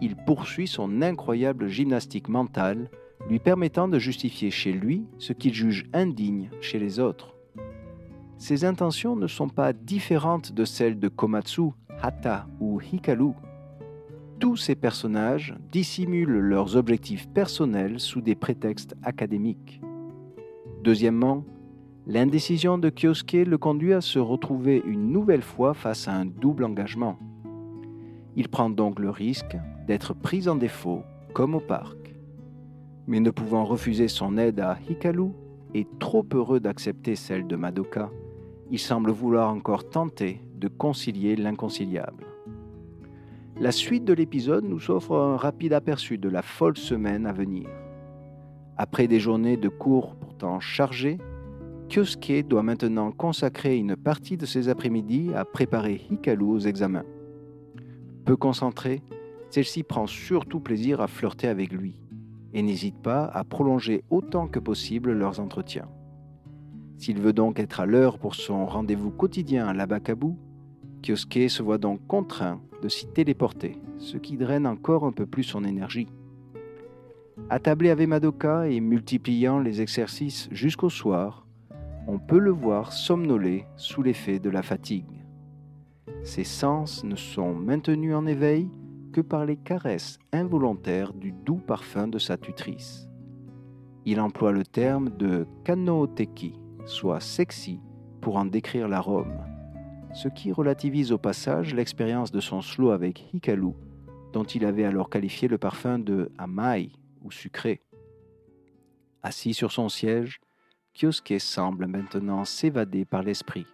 [0.00, 2.88] il poursuit son incroyable gymnastique mentale,
[3.28, 7.34] lui permettant de justifier chez lui ce qu'il juge indigne chez les autres.
[8.38, 13.32] Ses intentions ne sont pas différentes de celles de Komatsu, Hata ou Hikaru.
[14.38, 19.80] Tous ces personnages dissimulent leurs objectifs personnels sous des prétextes académiques.
[20.84, 21.44] Deuxièmement,
[22.06, 26.64] l'indécision de Kyosuke le conduit à se retrouver une nouvelle fois face à un double
[26.64, 27.16] engagement.
[28.34, 31.02] Il prend donc le risque d'être pris en défaut,
[31.34, 32.14] comme au parc.
[33.06, 35.30] Mais ne pouvant refuser son aide à Hikaru
[35.74, 38.10] et trop heureux d'accepter celle de Madoka,
[38.70, 42.26] il semble vouloir encore tenter de concilier l'inconciliable.
[43.60, 47.68] La suite de l'épisode nous offre un rapide aperçu de la folle semaine à venir.
[48.76, 51.18] Après des journées de cours pourtant chargées,
[51.92, 57.04] Kyosuke doit maintenant consacrer une partie de ses après-midi à préparer Hikaru aux examens.
[58.24, 59.02] Peu concentrée,
[59.50, 61.94] celle-ci prend surtout plaisir à flirter avec lui
[62.54, 65.88] et n'hésite pas à prolonger autant que possible leurs entretiens.
[66.96, 70.32] S'il veut donc être à l'heure pour son rendez-vous quotidien à l'Abakabu,
[71.02, 75.44] Kyosuke se voit donc contraint de s'y téléporter, ce qui draine encore un peu plus
[75.44, 76.08] son énergie.
[77.50, 81.41] Attablé avec Madoka et multipliant les exercices jusqu'au soir,
[82.06, 85.24] on peut le voir somnoler sous l'effet de la fatigue.
[86.24, 88.68] Ses sens ne sont maintenus en éveil
[89.12, 93.08] que par les caresses involontaires du doux parfum de sa tutrice.
[94.04, 97.80] Il emploie le terme de kanooteki, soit sexy,
[98.20, 99.38] pour en décrire l'arôme,
[100.14, 103.74] ce qui relativise au passage l'expérience de son slow avec Hikaru,
[104.32, 106.92] dont il avait alors qualifié le parfum de amai
[107.22, 107.82] ou sucré.
[109.22, 110.40] Assis sur son siège,
[110.94, 113.66] Kyosuke semble maintenant s'évader par l'esprit,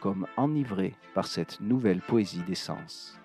[0.00, 3.18] comme enivré par cette nouvelle poésie des sens.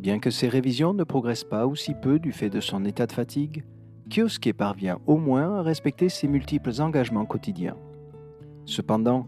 [0.00, 3.12] Bien que ses révisions ne progressent pas aussi peu du fait de son état de
[3.12, 3.64] fatigue,
[4.08, 7.76] Kyosuke parvient au moins à respecter ses multiples engagements quotidiens.
[8.64, 9.26] Cependant,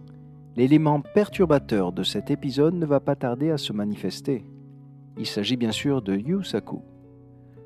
[0.57, 4.47] l'élément perturbateur de cet épisode ne va pas tarder à se manifester.
[5.19, 6.81] Il s'agit bien sûr de Yusaku.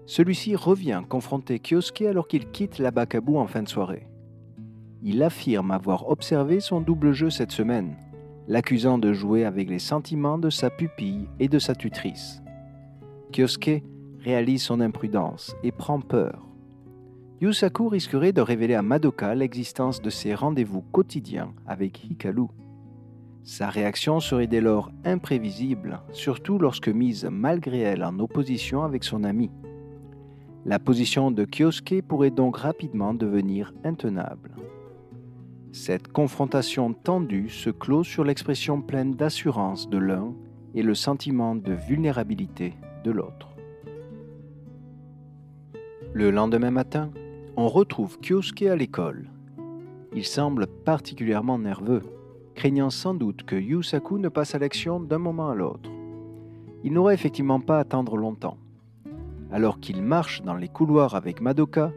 [0.07, 4.09] Celui-ci revient confronter Kyosuke alors qu'il quitte la Bakabu en fin de soirée.
[5.05, 7.95] Il affirme avoir observé son double jeu cette semaine,
[8.49, 12.43] l'accusant de jouer avec les sentiments de sa pupille et de sa tutrice.
[13.33, 13.83] Kyosuke
[14.21, 16.47] réalise son imprudence et prend peur.
[17.41, 22.47] Yusaku risquerait de révéler à Madoka l'existence de ses rendez-vous quotidiens avec Hikaru.
[23.45, 29.23] Sa réaction serait dès lors imprévisible, surtout lorsque mise malgré elle en opposition avec son
[29.23, 29.51] ami.
[30.65, 34.57] La position de Kyosuke pourrait donc rapidement devenir intenable.
[35.73, 40.33] Cette confrontation tendue se clôt sur l'expression pleine d'assurance de l'un
[40.75, 42.75] et le sentiment de vulnérabilité
[43.11, 43.49] l'autre.
[46.13, 47.11] Le lendemain matin,
[47.57, 49.31] on retrouve Kyosuke à l'école.
[50.15, 52.03] Il semble particulièrement nerveux,
[52.55, 55.91] craignant sans doute que Yusaku ne passe à l'action d'un moment à l'autre.
[56.85, 58.59] Il n'aurait effectivement pas à attendre longtemps.
[59.51, 61.93] Alors qu'il marche dans les couloirs avec Madoka,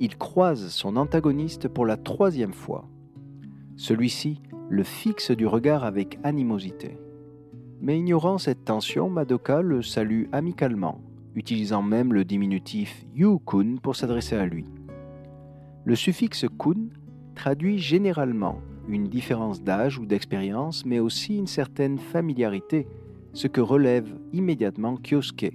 [0.00, 2.84] il croise son antagoniste pour la troisième fois.
[3.76, 6.98] Celui-ci le fixe du regard avec animosité.
[7.80, 11.00] Mais ignorant cette tension, Madoka le salue amicalement,
[11.34, 14.64] utilisant même le diminutif Yu-kun pour s'adresser à lui.
[15.84, 16.88] Le suffixe kun
[17.34, 22.86] traduit généralement une différence d'âge ou d'expérience, mais aussi une certaine familiarité,
[23.32, 25.52] ce que relève immédiatement Kyosuke.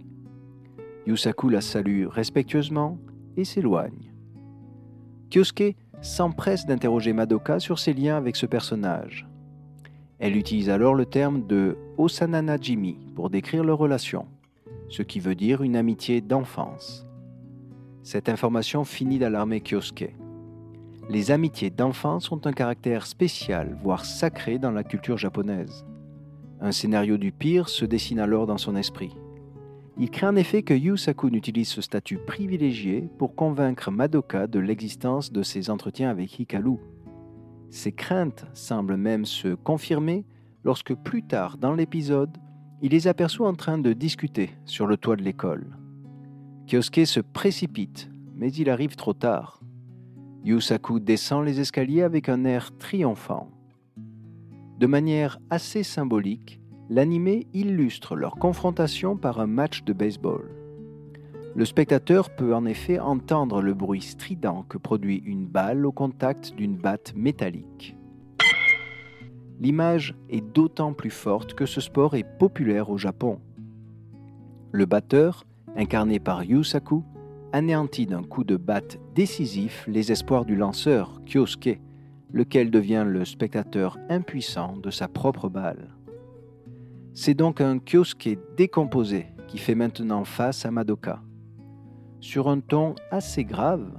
[1.07, 2.99] Yusaku la salue respectueusement
[3.36, 4.13] et s'éloigne.
[5.32, 9.28] Kyosuke s'empresse d'interroger Madoka sur ses liens avec ce personnage.
[10.24, 14.28] Elle utilise alors le terme de Osanana Jimi pour décrire leur relation,
[14.88, 17.07] ce qui veut dire une amitié d'enfance.
[18.03, 20.13] Cette information finit d'alarmer Kyosuke.
[21.09, 25.88] Les amitiés d'enfance ont un caractère spécial, voire sacré dans la culture japonaise.
[26.59, 29.17] Un scénario du pire se dessine alors dans son esprit.
[29.97, 35.32] Il craint en effet que Yusaku utilise ce statut privilégié pour convaincre Madoka de l'existence
[35.32, 36.78] de ses entretiens avec Hikaru.
[37.72, 40.26] Ces craintes semblent même se confirmer
[40.65, 42.38] lorsque plus tard dans l'épisode,
[42.82, 45.78] il les aperçoit en train de discuter sur le toit de l'école.
[46.67, 49.61] Kyosuke se précipite, mais il arrive trop tard.
[50.43, 53.49] Yusaku descend les escaliers avec un air triomphant.
[54.78, 56.59] De manière assez symbolique,
[56.89, 60.61] l'animé illustre leur confrontation par un match de baseball.
[61.53, 66.55] Le spectateur peut en effet entendre le bruit strident que produit une balle au contact
[66.55, 67.97] d'une batte métallique.
[69.59, 73.39] L'image est d'autant plus forte que ce sport est populaire au Japon.
[74.71, 75.43] Le batteur,
[75.75, 77.03] incarné par Yusaku,
[77.51, 81.79] anéantit d'un coup de batte décisif les espoirs du lanceur, Kyosuke,
[82.31, 85.89] lequel devient le spectateur impuissant de sa propre balle.
[87.13, 91.21] C'est donc un Kyosuke décomposé qui fait maintenant face à Madoka.
[92.22, 93.91] Sur un ton assez grave,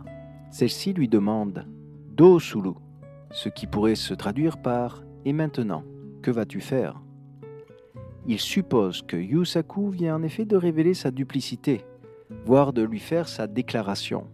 [0.52, 1.66] celle-ci lui demande
[2.12, 2.74] Do Sulu,
[3.32, 5.82] ce qui pourrait se traduire par Et maintenant,
[6.22, 7.02] que vas-tu faire?
[8.28, 11.84] Il suppose que Yusaku vient en effet de révéler sa duplicité,
[12.46, 14.28] voire de lui faire sa déclaration.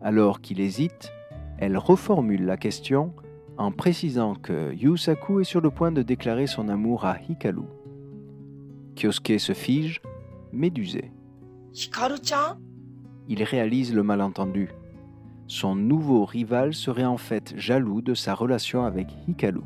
[0.00, 1.12] Alors qu'il hésite,
[1.58, 3.14] elle reformule la question
[3.58, 7.64] en précisant que Yusaku est sur le point de déclarer son amour à Hikaru.
[8.94, 10.00] Kyosuke se fige,
[10.52, 11.10] médusé.
[11.74, 12.58] Hikaru-chan?
[13.28, 14.70] Il réalise le malentendu.
[15.48, 19.62] Son nouveau rival serait en fait jaloux de sa relation avec Hikaru.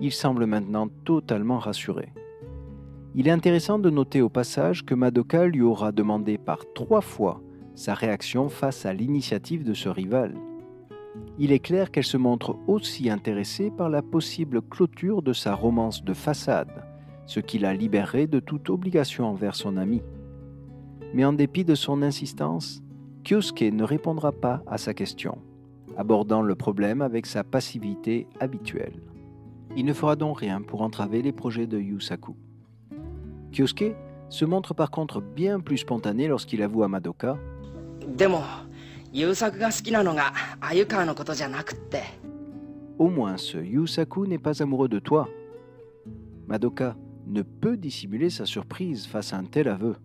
[0.00, 2.12] Il semble maintenant totalement rassuré.
[3.14, 7.40] Il est intéressant de noter au passage que Madoka lui aura demandé par trois fois
[7.74, 10.34] sa réaction face à l'initiative de ce rival.
[11.38, 16.04] Il est clair qu'elle se montre aussi intéressée par la possible clôture de sa romance
[16.04, 16.84] de façade,
[17.26, 20.02] ce qui la libérerait de toute obligation envers son ami
[21.16, 22.82] mais en dépit de son insistance,
[23.24, 25.38] Kyosuke ne répondra pas à sa question,
[25.96, 29.00] abordant le problème avec sa passivité habituelle.
[29.78, 32.36] Il ne fera donc rien pour entraver les projets de Yusaku.
[33.50, 33.96] Kyosuke
[34.28, 37.38] se montre par contre bien plus spontané lorsqu'il avoue à Madoka
[42.98, 45.30] Au moins, ce Yusaku n'est pas amoureux de toi.
[46.46, 46.94] Madoka
[47.26, 49.96] ne peut dissimuler sa surprise face à un tel aveu.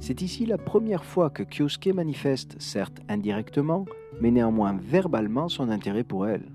[0.00, 3.84] C'est ici la première fois que Kyosuke manifeste, certes indirectement,
[4.18, 6.50] mais néanmoins verbalement son intérêt pour elle.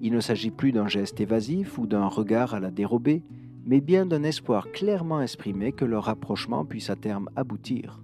[0.00, 3.24] Il ne s'agit plus d'un geste évasif ou d'un regard à la dérobée,
[3.64, 8.00] mais bien d'un espoir clairement exprimé que leur rapprochement puisse à terme aboutir.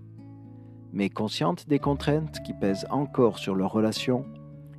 [0.92, 4.24] Mais consciente des contraintes qui pèsent encore sur leur relation,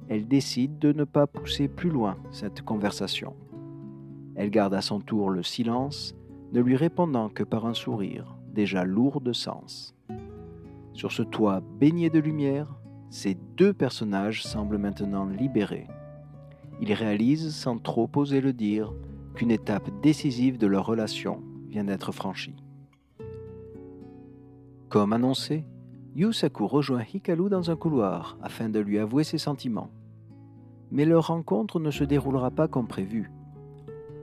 [0.10, 3.34] elle décide de ne pas pousser plus loin cette conversation.
[4.36, 6.16] Elle garde à son tour le silence,
[6.52, 9.96] ne lui répondant que par un sourire, déjà lourd de sens.
[10.94, 12.76] Sur ce toit baigné de lumière,
[13.10, 15.88] ces deux personnages semblent maintenant libérés.
[16.82, 18.94] Ils réalisent, sans trop oser le dire,
[19.34, 22.56] qu'une étape décisive de leur relation vient d'être franchie.
[24.90, 25.66] Comme annoncé,
[26.16, 29.92] Yusaku rejoint Hikaru dans un couloir afin de lui avouer ses sentiments.
[30.92, 33.32] Mais leur rencontre ne se déroulera pas comme prévu.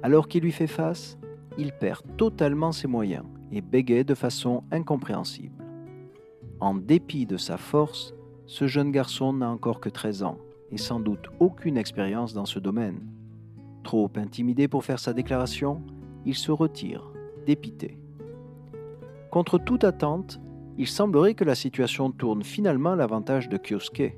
[0.02, 1.18] Alors qu'il lui fait face,
[1.56, 5.64] il perd totalement ses moyens et bégaye de façon incompréhensible.
[6.60, 8.14] En dépit de sa force,
[8.46, 10.38] ce jeune garçon n'a encore que 13 ans
[10.70, 13.00] et sans doute aucune expérience dans ce domaine.
[13.82, 15.82] Trop intimidé pour faire sa déclaration,
[16.24, 17.12] il se retire,
[17.46, 17.98] dépité.
[19.30, 20.40] Contre toute attente,
[20.78, 24.16] il semblerait que la situation tourne finalement à l'avantage de Kyosuke.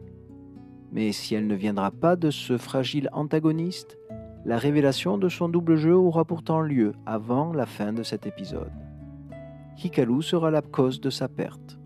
[0.93, 3.99] Mais si elle ne viendra pas de ce fragile antagoniste,
[4.45, 8.72] la révélation de son double jeu aura pourtant lieu avant la fin de cet épisode.
[9.83, 11.79] Hikaru sera la cause de sa perte.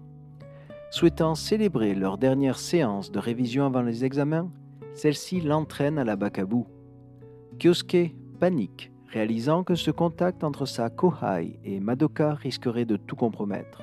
[0.90, 4.50] Souhaitant célébrer leur dernière séance de révision avant les examens,
[4.94, 6.64] celle-ci l'entraîne à la Bakabu.
[7.58, 13.82] Kyosuke panique, réalisant que ce contact entre sa Kohai et Madoka risquerait de tout compromettre.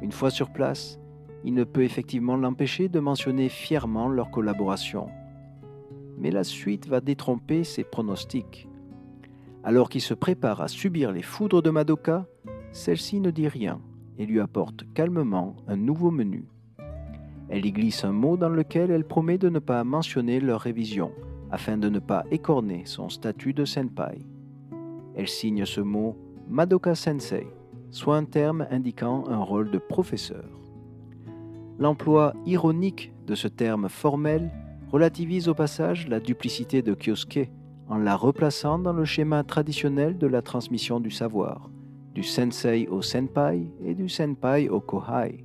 [0.00, 0.98] Une fois sur place,
[1.44, 5.08] il ne peut effectivement l'empêcher de mentionner fièrement leur collaboration.
[6.18, 8.68] Mais la suite va détromper ses pronostics.
[9.62, 12.26] Alors qu'il se prépare à subir les foudres de Madoka,
[12.72, 13.80] celle-ci ne dit rien
[14.18, 16.46] et lui apporte calmement un nouveau menu.
[17.48, 21.12] Elle y glisse un mot dans lequel elle promet de ne pas mentionner leur révision,
[21.50, 24.18] afin de ne pas écorner son statut de senpai.
[25.14, 26.16] Elle signe ce mot
[26.48, 27.46] Madoka Sensei,
[27.90, 30.48] soit un terme indiquant un rôle de professeur.
[31.78, 34.50] L'emploi ironique de ce terme formel
[34.90, 37.50] relativise au passage la duplicité de Kyosuke
[37.88, 41.71] en la replaçant dans le schéma traditionnel de la transmission du savoir,
[42.14, 45.44] du sensei au senpai et du senpai au kohai.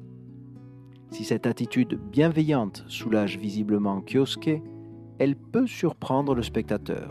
[1.12, 4.62] Si cette attitude bienveillante soulage visiblement Kyosuke,
[5.20, 7.10] elle peut surprendre le spectateur.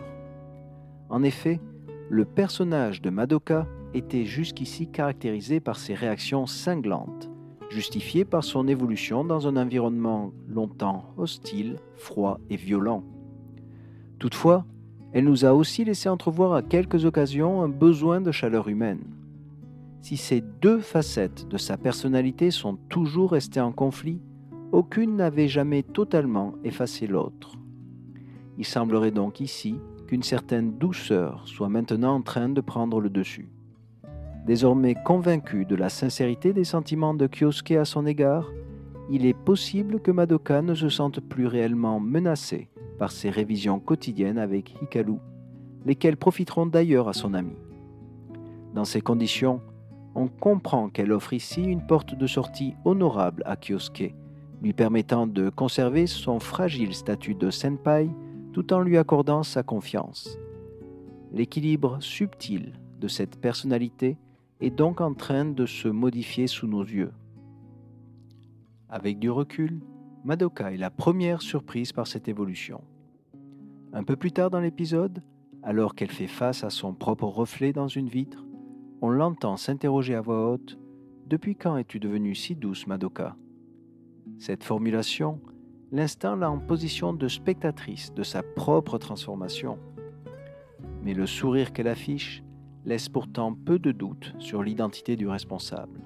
[1.09, 1.61] En effet,
[2.09, 7.30] le personnage de Madoka était jusqu'ici caractérisé par ses réactions cinglantes,
[7.70, 13.02] justifiées par son évolution dans un environnement longtemps hostile, froid et violent.
[14.18, 14.64] Toutefois,
[15.12, 19.16] elle nous a aussi laissé entrevoir à quelques occasions un besoin de chaleur humaine.
[20.07, 24.20] Si ces deux facettes de sa personnalité sont toujours restées en conflit,
[24.70, 27.57] aucune n'avait jamais totalement effacé l'autre.
[28.57, 33.48] Il semblerait donc ici qu'une certaine douceur soit maintenant en train de prendre le dessus.
[34.46, 38.48] Désormais convaincu de la sincérité des sentiments de Kyosuke à son égard,
[39.11, 42.68] il est possible que Madoka ne se sente plus réellement menacée
[43.00, 45.16] par ses révisions quotidiennes avec Hikaru,
[45.84, 47.57] lesquelles profiteront d'ailleurs à son ami.
[48.72, 49.61] Dans ces conditions,
[50.17, 54.14] on comprend qu'elle offre ici une porte de sortie honorable à Kyosuke,
[54.62, 58.09] lui permettant de conserver son fragile statut de senpai
[58.55, 60.39] tout en lui accordant sa confiance.
[61.33, 64.17] L'équilibre subtil de cette personnalité
[64.62, 67.12] est donc en train de se modifier sous nos yeux.
[68.89, 69.83] Avec du recul,
[70.25, 72.81] Madoka est la première surprise par cette évolution.
[73.93, 75.23] Un peu plus tard dans l'épisode,
[75.62, 78.45] alors qu'elle fait face à son propre reflet dans une vitre,
[79.01, 80.78] on l'entend s'interroger à voix haute
[81.26, 83.36] Depuis quand es-tu devenue si douce, Madoka?
[84.38, 85.40] Cette formulation
[85.92, 89.78] l'instant là en position de spectatrice de sa propre transformation.
[91.03, 92.42] Mais le sourire qu'elle affiche
[92.84, 96.01] laisse pourtant peu de doute sur l'identité du responsable.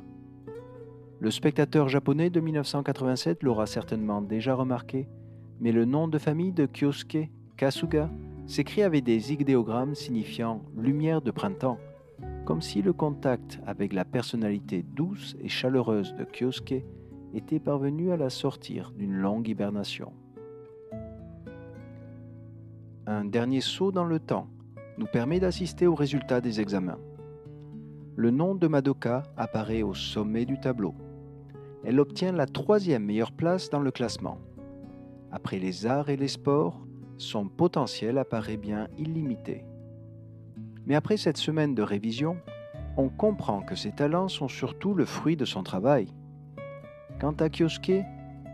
[1.19, 5.09] Le spectateur japonais de 1987 l'aura certainement déjà remarqué,
[5.61, 8.11] mais le nom de famille de Kyosuke, Kasuga,
[8.47, 11.79] s'écrit avec des idéogrammes signifiant lumière de printemps,
[12.45, 16.85] comme si le contact avec la personnalité douce et chaleureuse de Kyosuke
[17.35, 20.13] était parvenu à la sortir d'une longue hibernation.
[23.07, 24.49] Un dernier saut dans le temps
[24.99, 26.99] nous permet d'assister au résultat des examens.
[28.17, 30.95] Le nom de Madoka apparaît au sommet du tableau.
[31.85, 34.39] Elle obtient la troisième meilleure place dans le classement.
[35.33, 39.65] Après les arts et les sports, son potentiel apparaît bien illimité.
[40.91, 42.37] Mais après cette semaine de révision,
[42.97, 46.09] on comprend que ses talents sont surtout le fruit de son travail.
[47.21, 48.03] Quant à Kyosuke,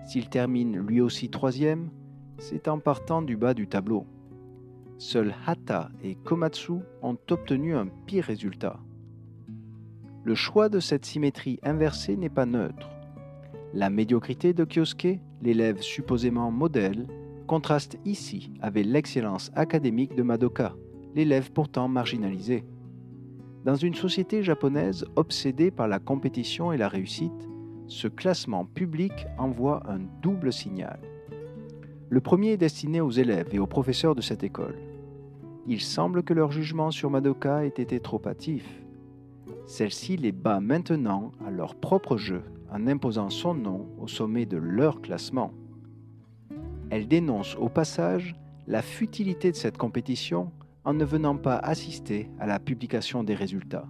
[0.04, 1.88] s'il termine lui aussi troisième,
[2.36, 4.04] c'est en partant du bas du tableau.
[4.98, 8.80] Seuls Hata et Komatsu ont obtenu un pire résultat.
[10.22, 12.90] Le choix de cette symétrie inversée n'est pas neutre.
[13.72, 17.06] La médiocrité de Kyosuke, l'élève supposément modèle,
[17.46, 20.74] contraste ici avec l'excellence académique de Madoka,
[21.14, 22.64] l'élève pourtant marginalisé.
[23.64, 27.48] Dans une société japonaise obsédée par la compétition et la réussite,
[27.88, 31.00] ce classement public envoie un double signal.
[32.08, 34.76] Le premier est destiné aux élèves et aux professeurs de cette école.
[35.66, 38.64] Il semble que leur jugement sur Madoka ait été trop hâtif.
[39.66, 44.56] Celle-ci les bat maintenant à leur propre jeu en imposant son nom au sommet de
[44.56, 45.52] leur classement.
[46.90, 48.36] Elle dénonce au passage
[48.68, 50.52] la futilité de cette compétition
[50.86, 53.88] en ne venant pas assister à la publication des résultats.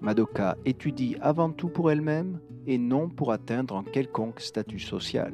[0.00, 5.32] Madoka étudie avant tout pour elle-même et non pour atteindre un quelconque statut social.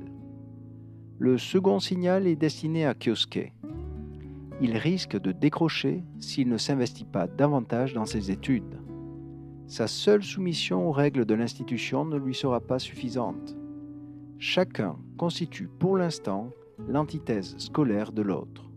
[1.19, 3.53] Le second signal est destiné à Kyosuke.
[4.61, 8.81] Il risque de décrocher s'il ne s'investit pas davantage dans ses études.
[9.67, 13.57] Sa seule soumission aux règles de l'institution ne lui sera pas suffisante.
[14.39, 16.51] Chacun constitue pour l'instant
[16.87, 18.71] l'antithèse scolaire de l'autre.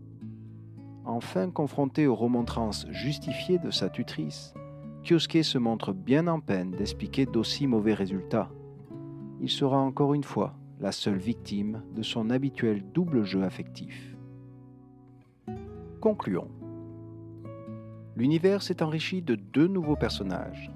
[1.08, 4.52] Enfin confronté aux remontrances justifiées de sa tutrice,
[5.02, 8.50] Kyosuke se montre bien en peine d'expliquer d'aussi mauvais résultats.
[9.40, 14.18] Il sera encore une fois la seule victime de son habituel double jeu affectif.
[16.02, 16.50] Concluons.
[18.14, 20.70] L'univers s'est enrichi de deux nouveaux personnages,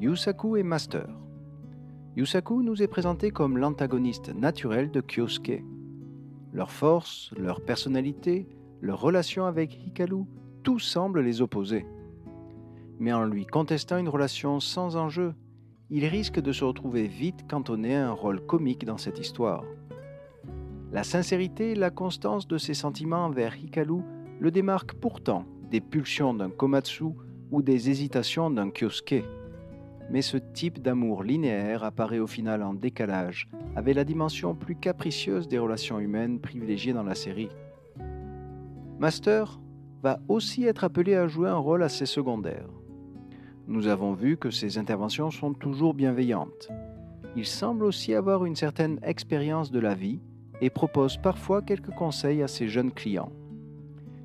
[0.00, 1.06] Yusaku et Master.
[2.16, 5.62] Yusaku nous est présenté comme l'antagoniste naturel de Kyosuke.
[6.52, 8.48] Leur force, leur personnalité,
[8.80, 10.24] leur relation avec Hikaru,
[10.62, 11.86] tout semble les opposer
[12.98, 15.34] mais en lui contestant une relation sans enjeu,
[15.90, 19.64] il risque de se retrouver vite cantonné à un rôle comique dans cette histoire.
[20.92, 24.00] La sincérité et la constance de ses sentiments envers Hikaru
[24.40, 27.04] le démarquent pourtant des pulsions d'un Komatsu
[27.50, 29.24] ou des hésitations d'un Kyosuke.
[30.10, 35.48] Mais ce type d'amour linéaire apparaît au final en décalage avec la dimension plus capricieuse
[35.48, 37.48] des relations humaines privilégiées dans la série.
[38.98, 39.60] Master
[40.02, 42.66] va aussi être appelé à jouer un rôle assez secondaire.
[43.66, 46.70] Nous avons vu que ses interventions sont toujours bienveillantes.
[47.36, 50.20] Il semble aussi avoir une certaine expérience de la vie
[50.62, 53.32] et propose parfois quelques conseils à ses jeunes clients.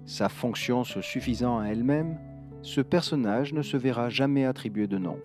[0.06, 2.18] Sa fonction se suffisant à elle-même,
[2.62, 5.18] ce personnage ne se verra jamais attribuer de nom.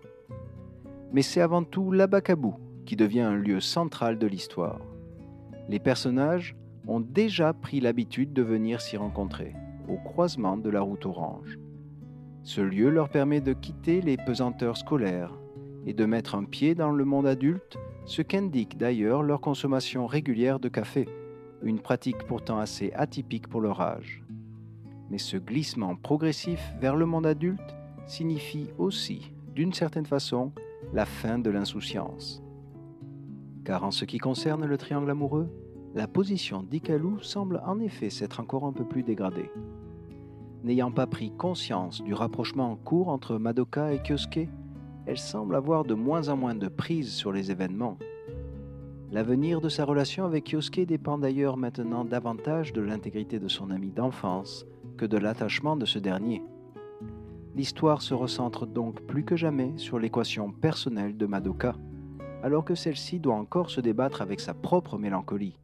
[1.13, 4.81] Mais c'est avant tout l'Abakabu qui devient un lieu central de l'histoire.
[5.69, 6.57] Les personnages
[6.87, 9.55] ont déjà pris l'habitude de venir s'y rencontrer,
[9.89, 11.59] au croisement de la route orange.
[12.43, 15.33] Ce lieu leur permet de quitter les pesanteurs scolaires
[15.85, 20.61] et de mettre un pied dans le monde adulte, ce qu'indique d'ailleurs leur consommation régulière
[20.61, 21.09] de café,
[21.63, 24.23] une pratique pourtant assez atypique pour leur âge.
[25.11, 27.77] Mais ce glissement progressif vers le monde adulte
[28.07, 30.53] signifie aussi, d'une certaine façon,
[30.93, 32.43] la fin de l'insouciance.
[33.65, 35.49] Car en ce qui concerne le triangle amoureux,
[35.97, 39.51] la position d'Ikalu semble en effet s'être encore un peu plus dégradée
[40.67, 44.49] n'ayant pas pris conscience du rapprochement en cours entre Madoka et Kyosuke,
[45.07, 47.97] elle semble avoir de moins en moins de prise sur les événements.
[49.13, 53.93] L'avenir de sa relation avec Kyosuke dépend d'ailleurs maintenant davantage de l'intégrité de son ami
[53.93, 54.67] d'enfance
[54.97, 56.43] que de l'attachement de ce dernier.
[57.55, 61.77] L'histoire se recentre donc plus que jamais sur l'équation personnelle de Madoka,
[62.43, 65.57] alors que celle-ci doit encore se débattre avec sa propre mélancolie.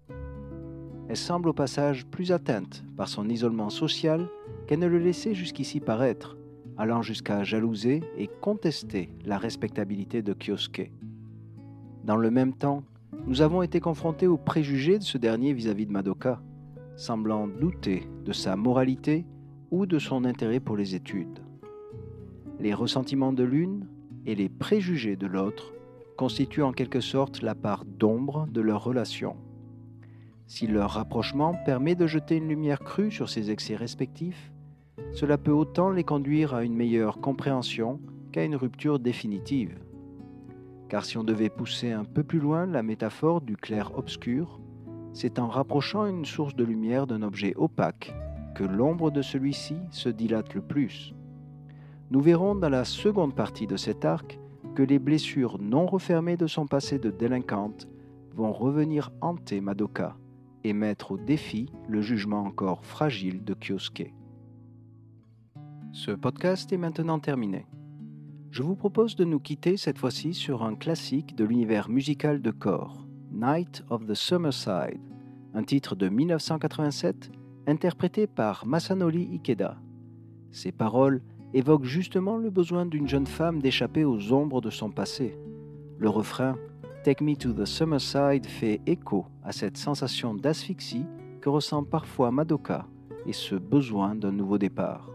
[1.13, 4.31] Elle semble au passage plus atteinte par son isolement social
[4.67, 6.39] qu'elle ne le laissait jusqu'ici paraître,
[6.79, 10.91] allant jusqu'à jalouser et contester la respectabilité de Kyosuke.
[12.03, 12.83] Dans le même temps,
[13.27, 16.41] nous avons été confrontés aux préjugés de ce dernier vis-à-vis de Madoka,
[16.97, 19.27] semblant douter de sa moralité
[19.71, 21.41] ou de son intérêt pour les études.
[22.59, 23.87] Les ressentiments de l'une
[24.25, 25.75] et les préjugés de l'autre
[26.17, 29.37] constituent en quelque sorte la part d'ombre de leur relation.
[30.55, 34.53] Si leur rapprochement permet de jeter une lumière crue sur ces excès respectifs,
[35.15, 38.01] cela peut autant les conduire à une meilleure compréhension
[38.33, 39.79] qu'à une rupture définitive.
[40.91, 44.61] Car si on devait pousser un peu plus loin la métaphore du clair-obscur,
[45.15, 48.15] c'est en rapprochant une source de lumière d'un objet opaque
[48.55, 51.15] que l'ombre de celui-ci se dilate le plus.
[52.11, 54.39] Nous verrons dans la seconde partie de cet arc
[54.75, 57.89] que les blessures non refermées de son passé de délinquante
[58.35, 60.15] vont revenir hanter Madoka
[60.65, 64.13] et mettre au défi le jugement encore fragile de Kyosuke.
[65.93, 67.67] Ce podcast est maintenant terminé.
[68.51, 72.51] Je vous propose de nous quitter cette fois-ci sur un classique de l'univers musical de
[72.51, 75.01] corps, Night of the Summerside,
[75.55, 77.31] un titre de 1987
[77.67, 79.79] interprété par Masanori Ikeda.
[80.51, 81.23] Ces paroles
[81.55, 85.39] évoquent justement le besoin d'une jeune femme d'échapper aux ombres de son passé.
[85.99, 86.57] Le refrain
[87.05, 91.05] Take Me to the Summerside fait écho à cette sensation d'asphyxie
[91.41, 92.87] que ressent parfois Madoka
[93.27, 95.09] et ce besoin d'un nouveau départ.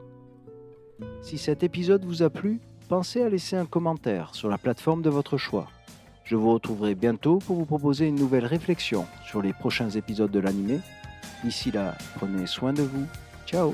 [1.21, 2.59] Si cet épisode vous a plu,
[2.89, 5.67] pensez à laisser un commentaire sur la plateforme de votre choix.
[6.25, 10.39] Je vous retrouverai bientôt pour vous proposer une nouvelle réflexion sur les prochains épisodes de
[10.39, 10.81] l'anime.
[11.43, 13.05] D'ici là, prenez soin de vous.
[13.45, 13.73] Ciao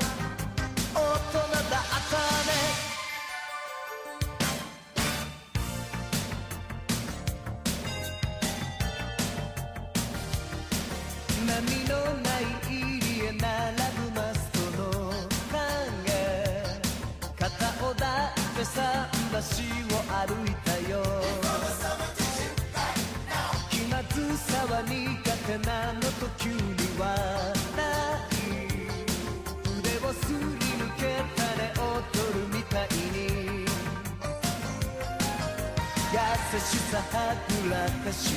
[37.35, 38.33] くらかし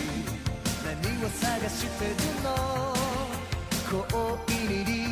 [0.84, 2.94] 何を探してるの？
[3.90, 5.03] 恋に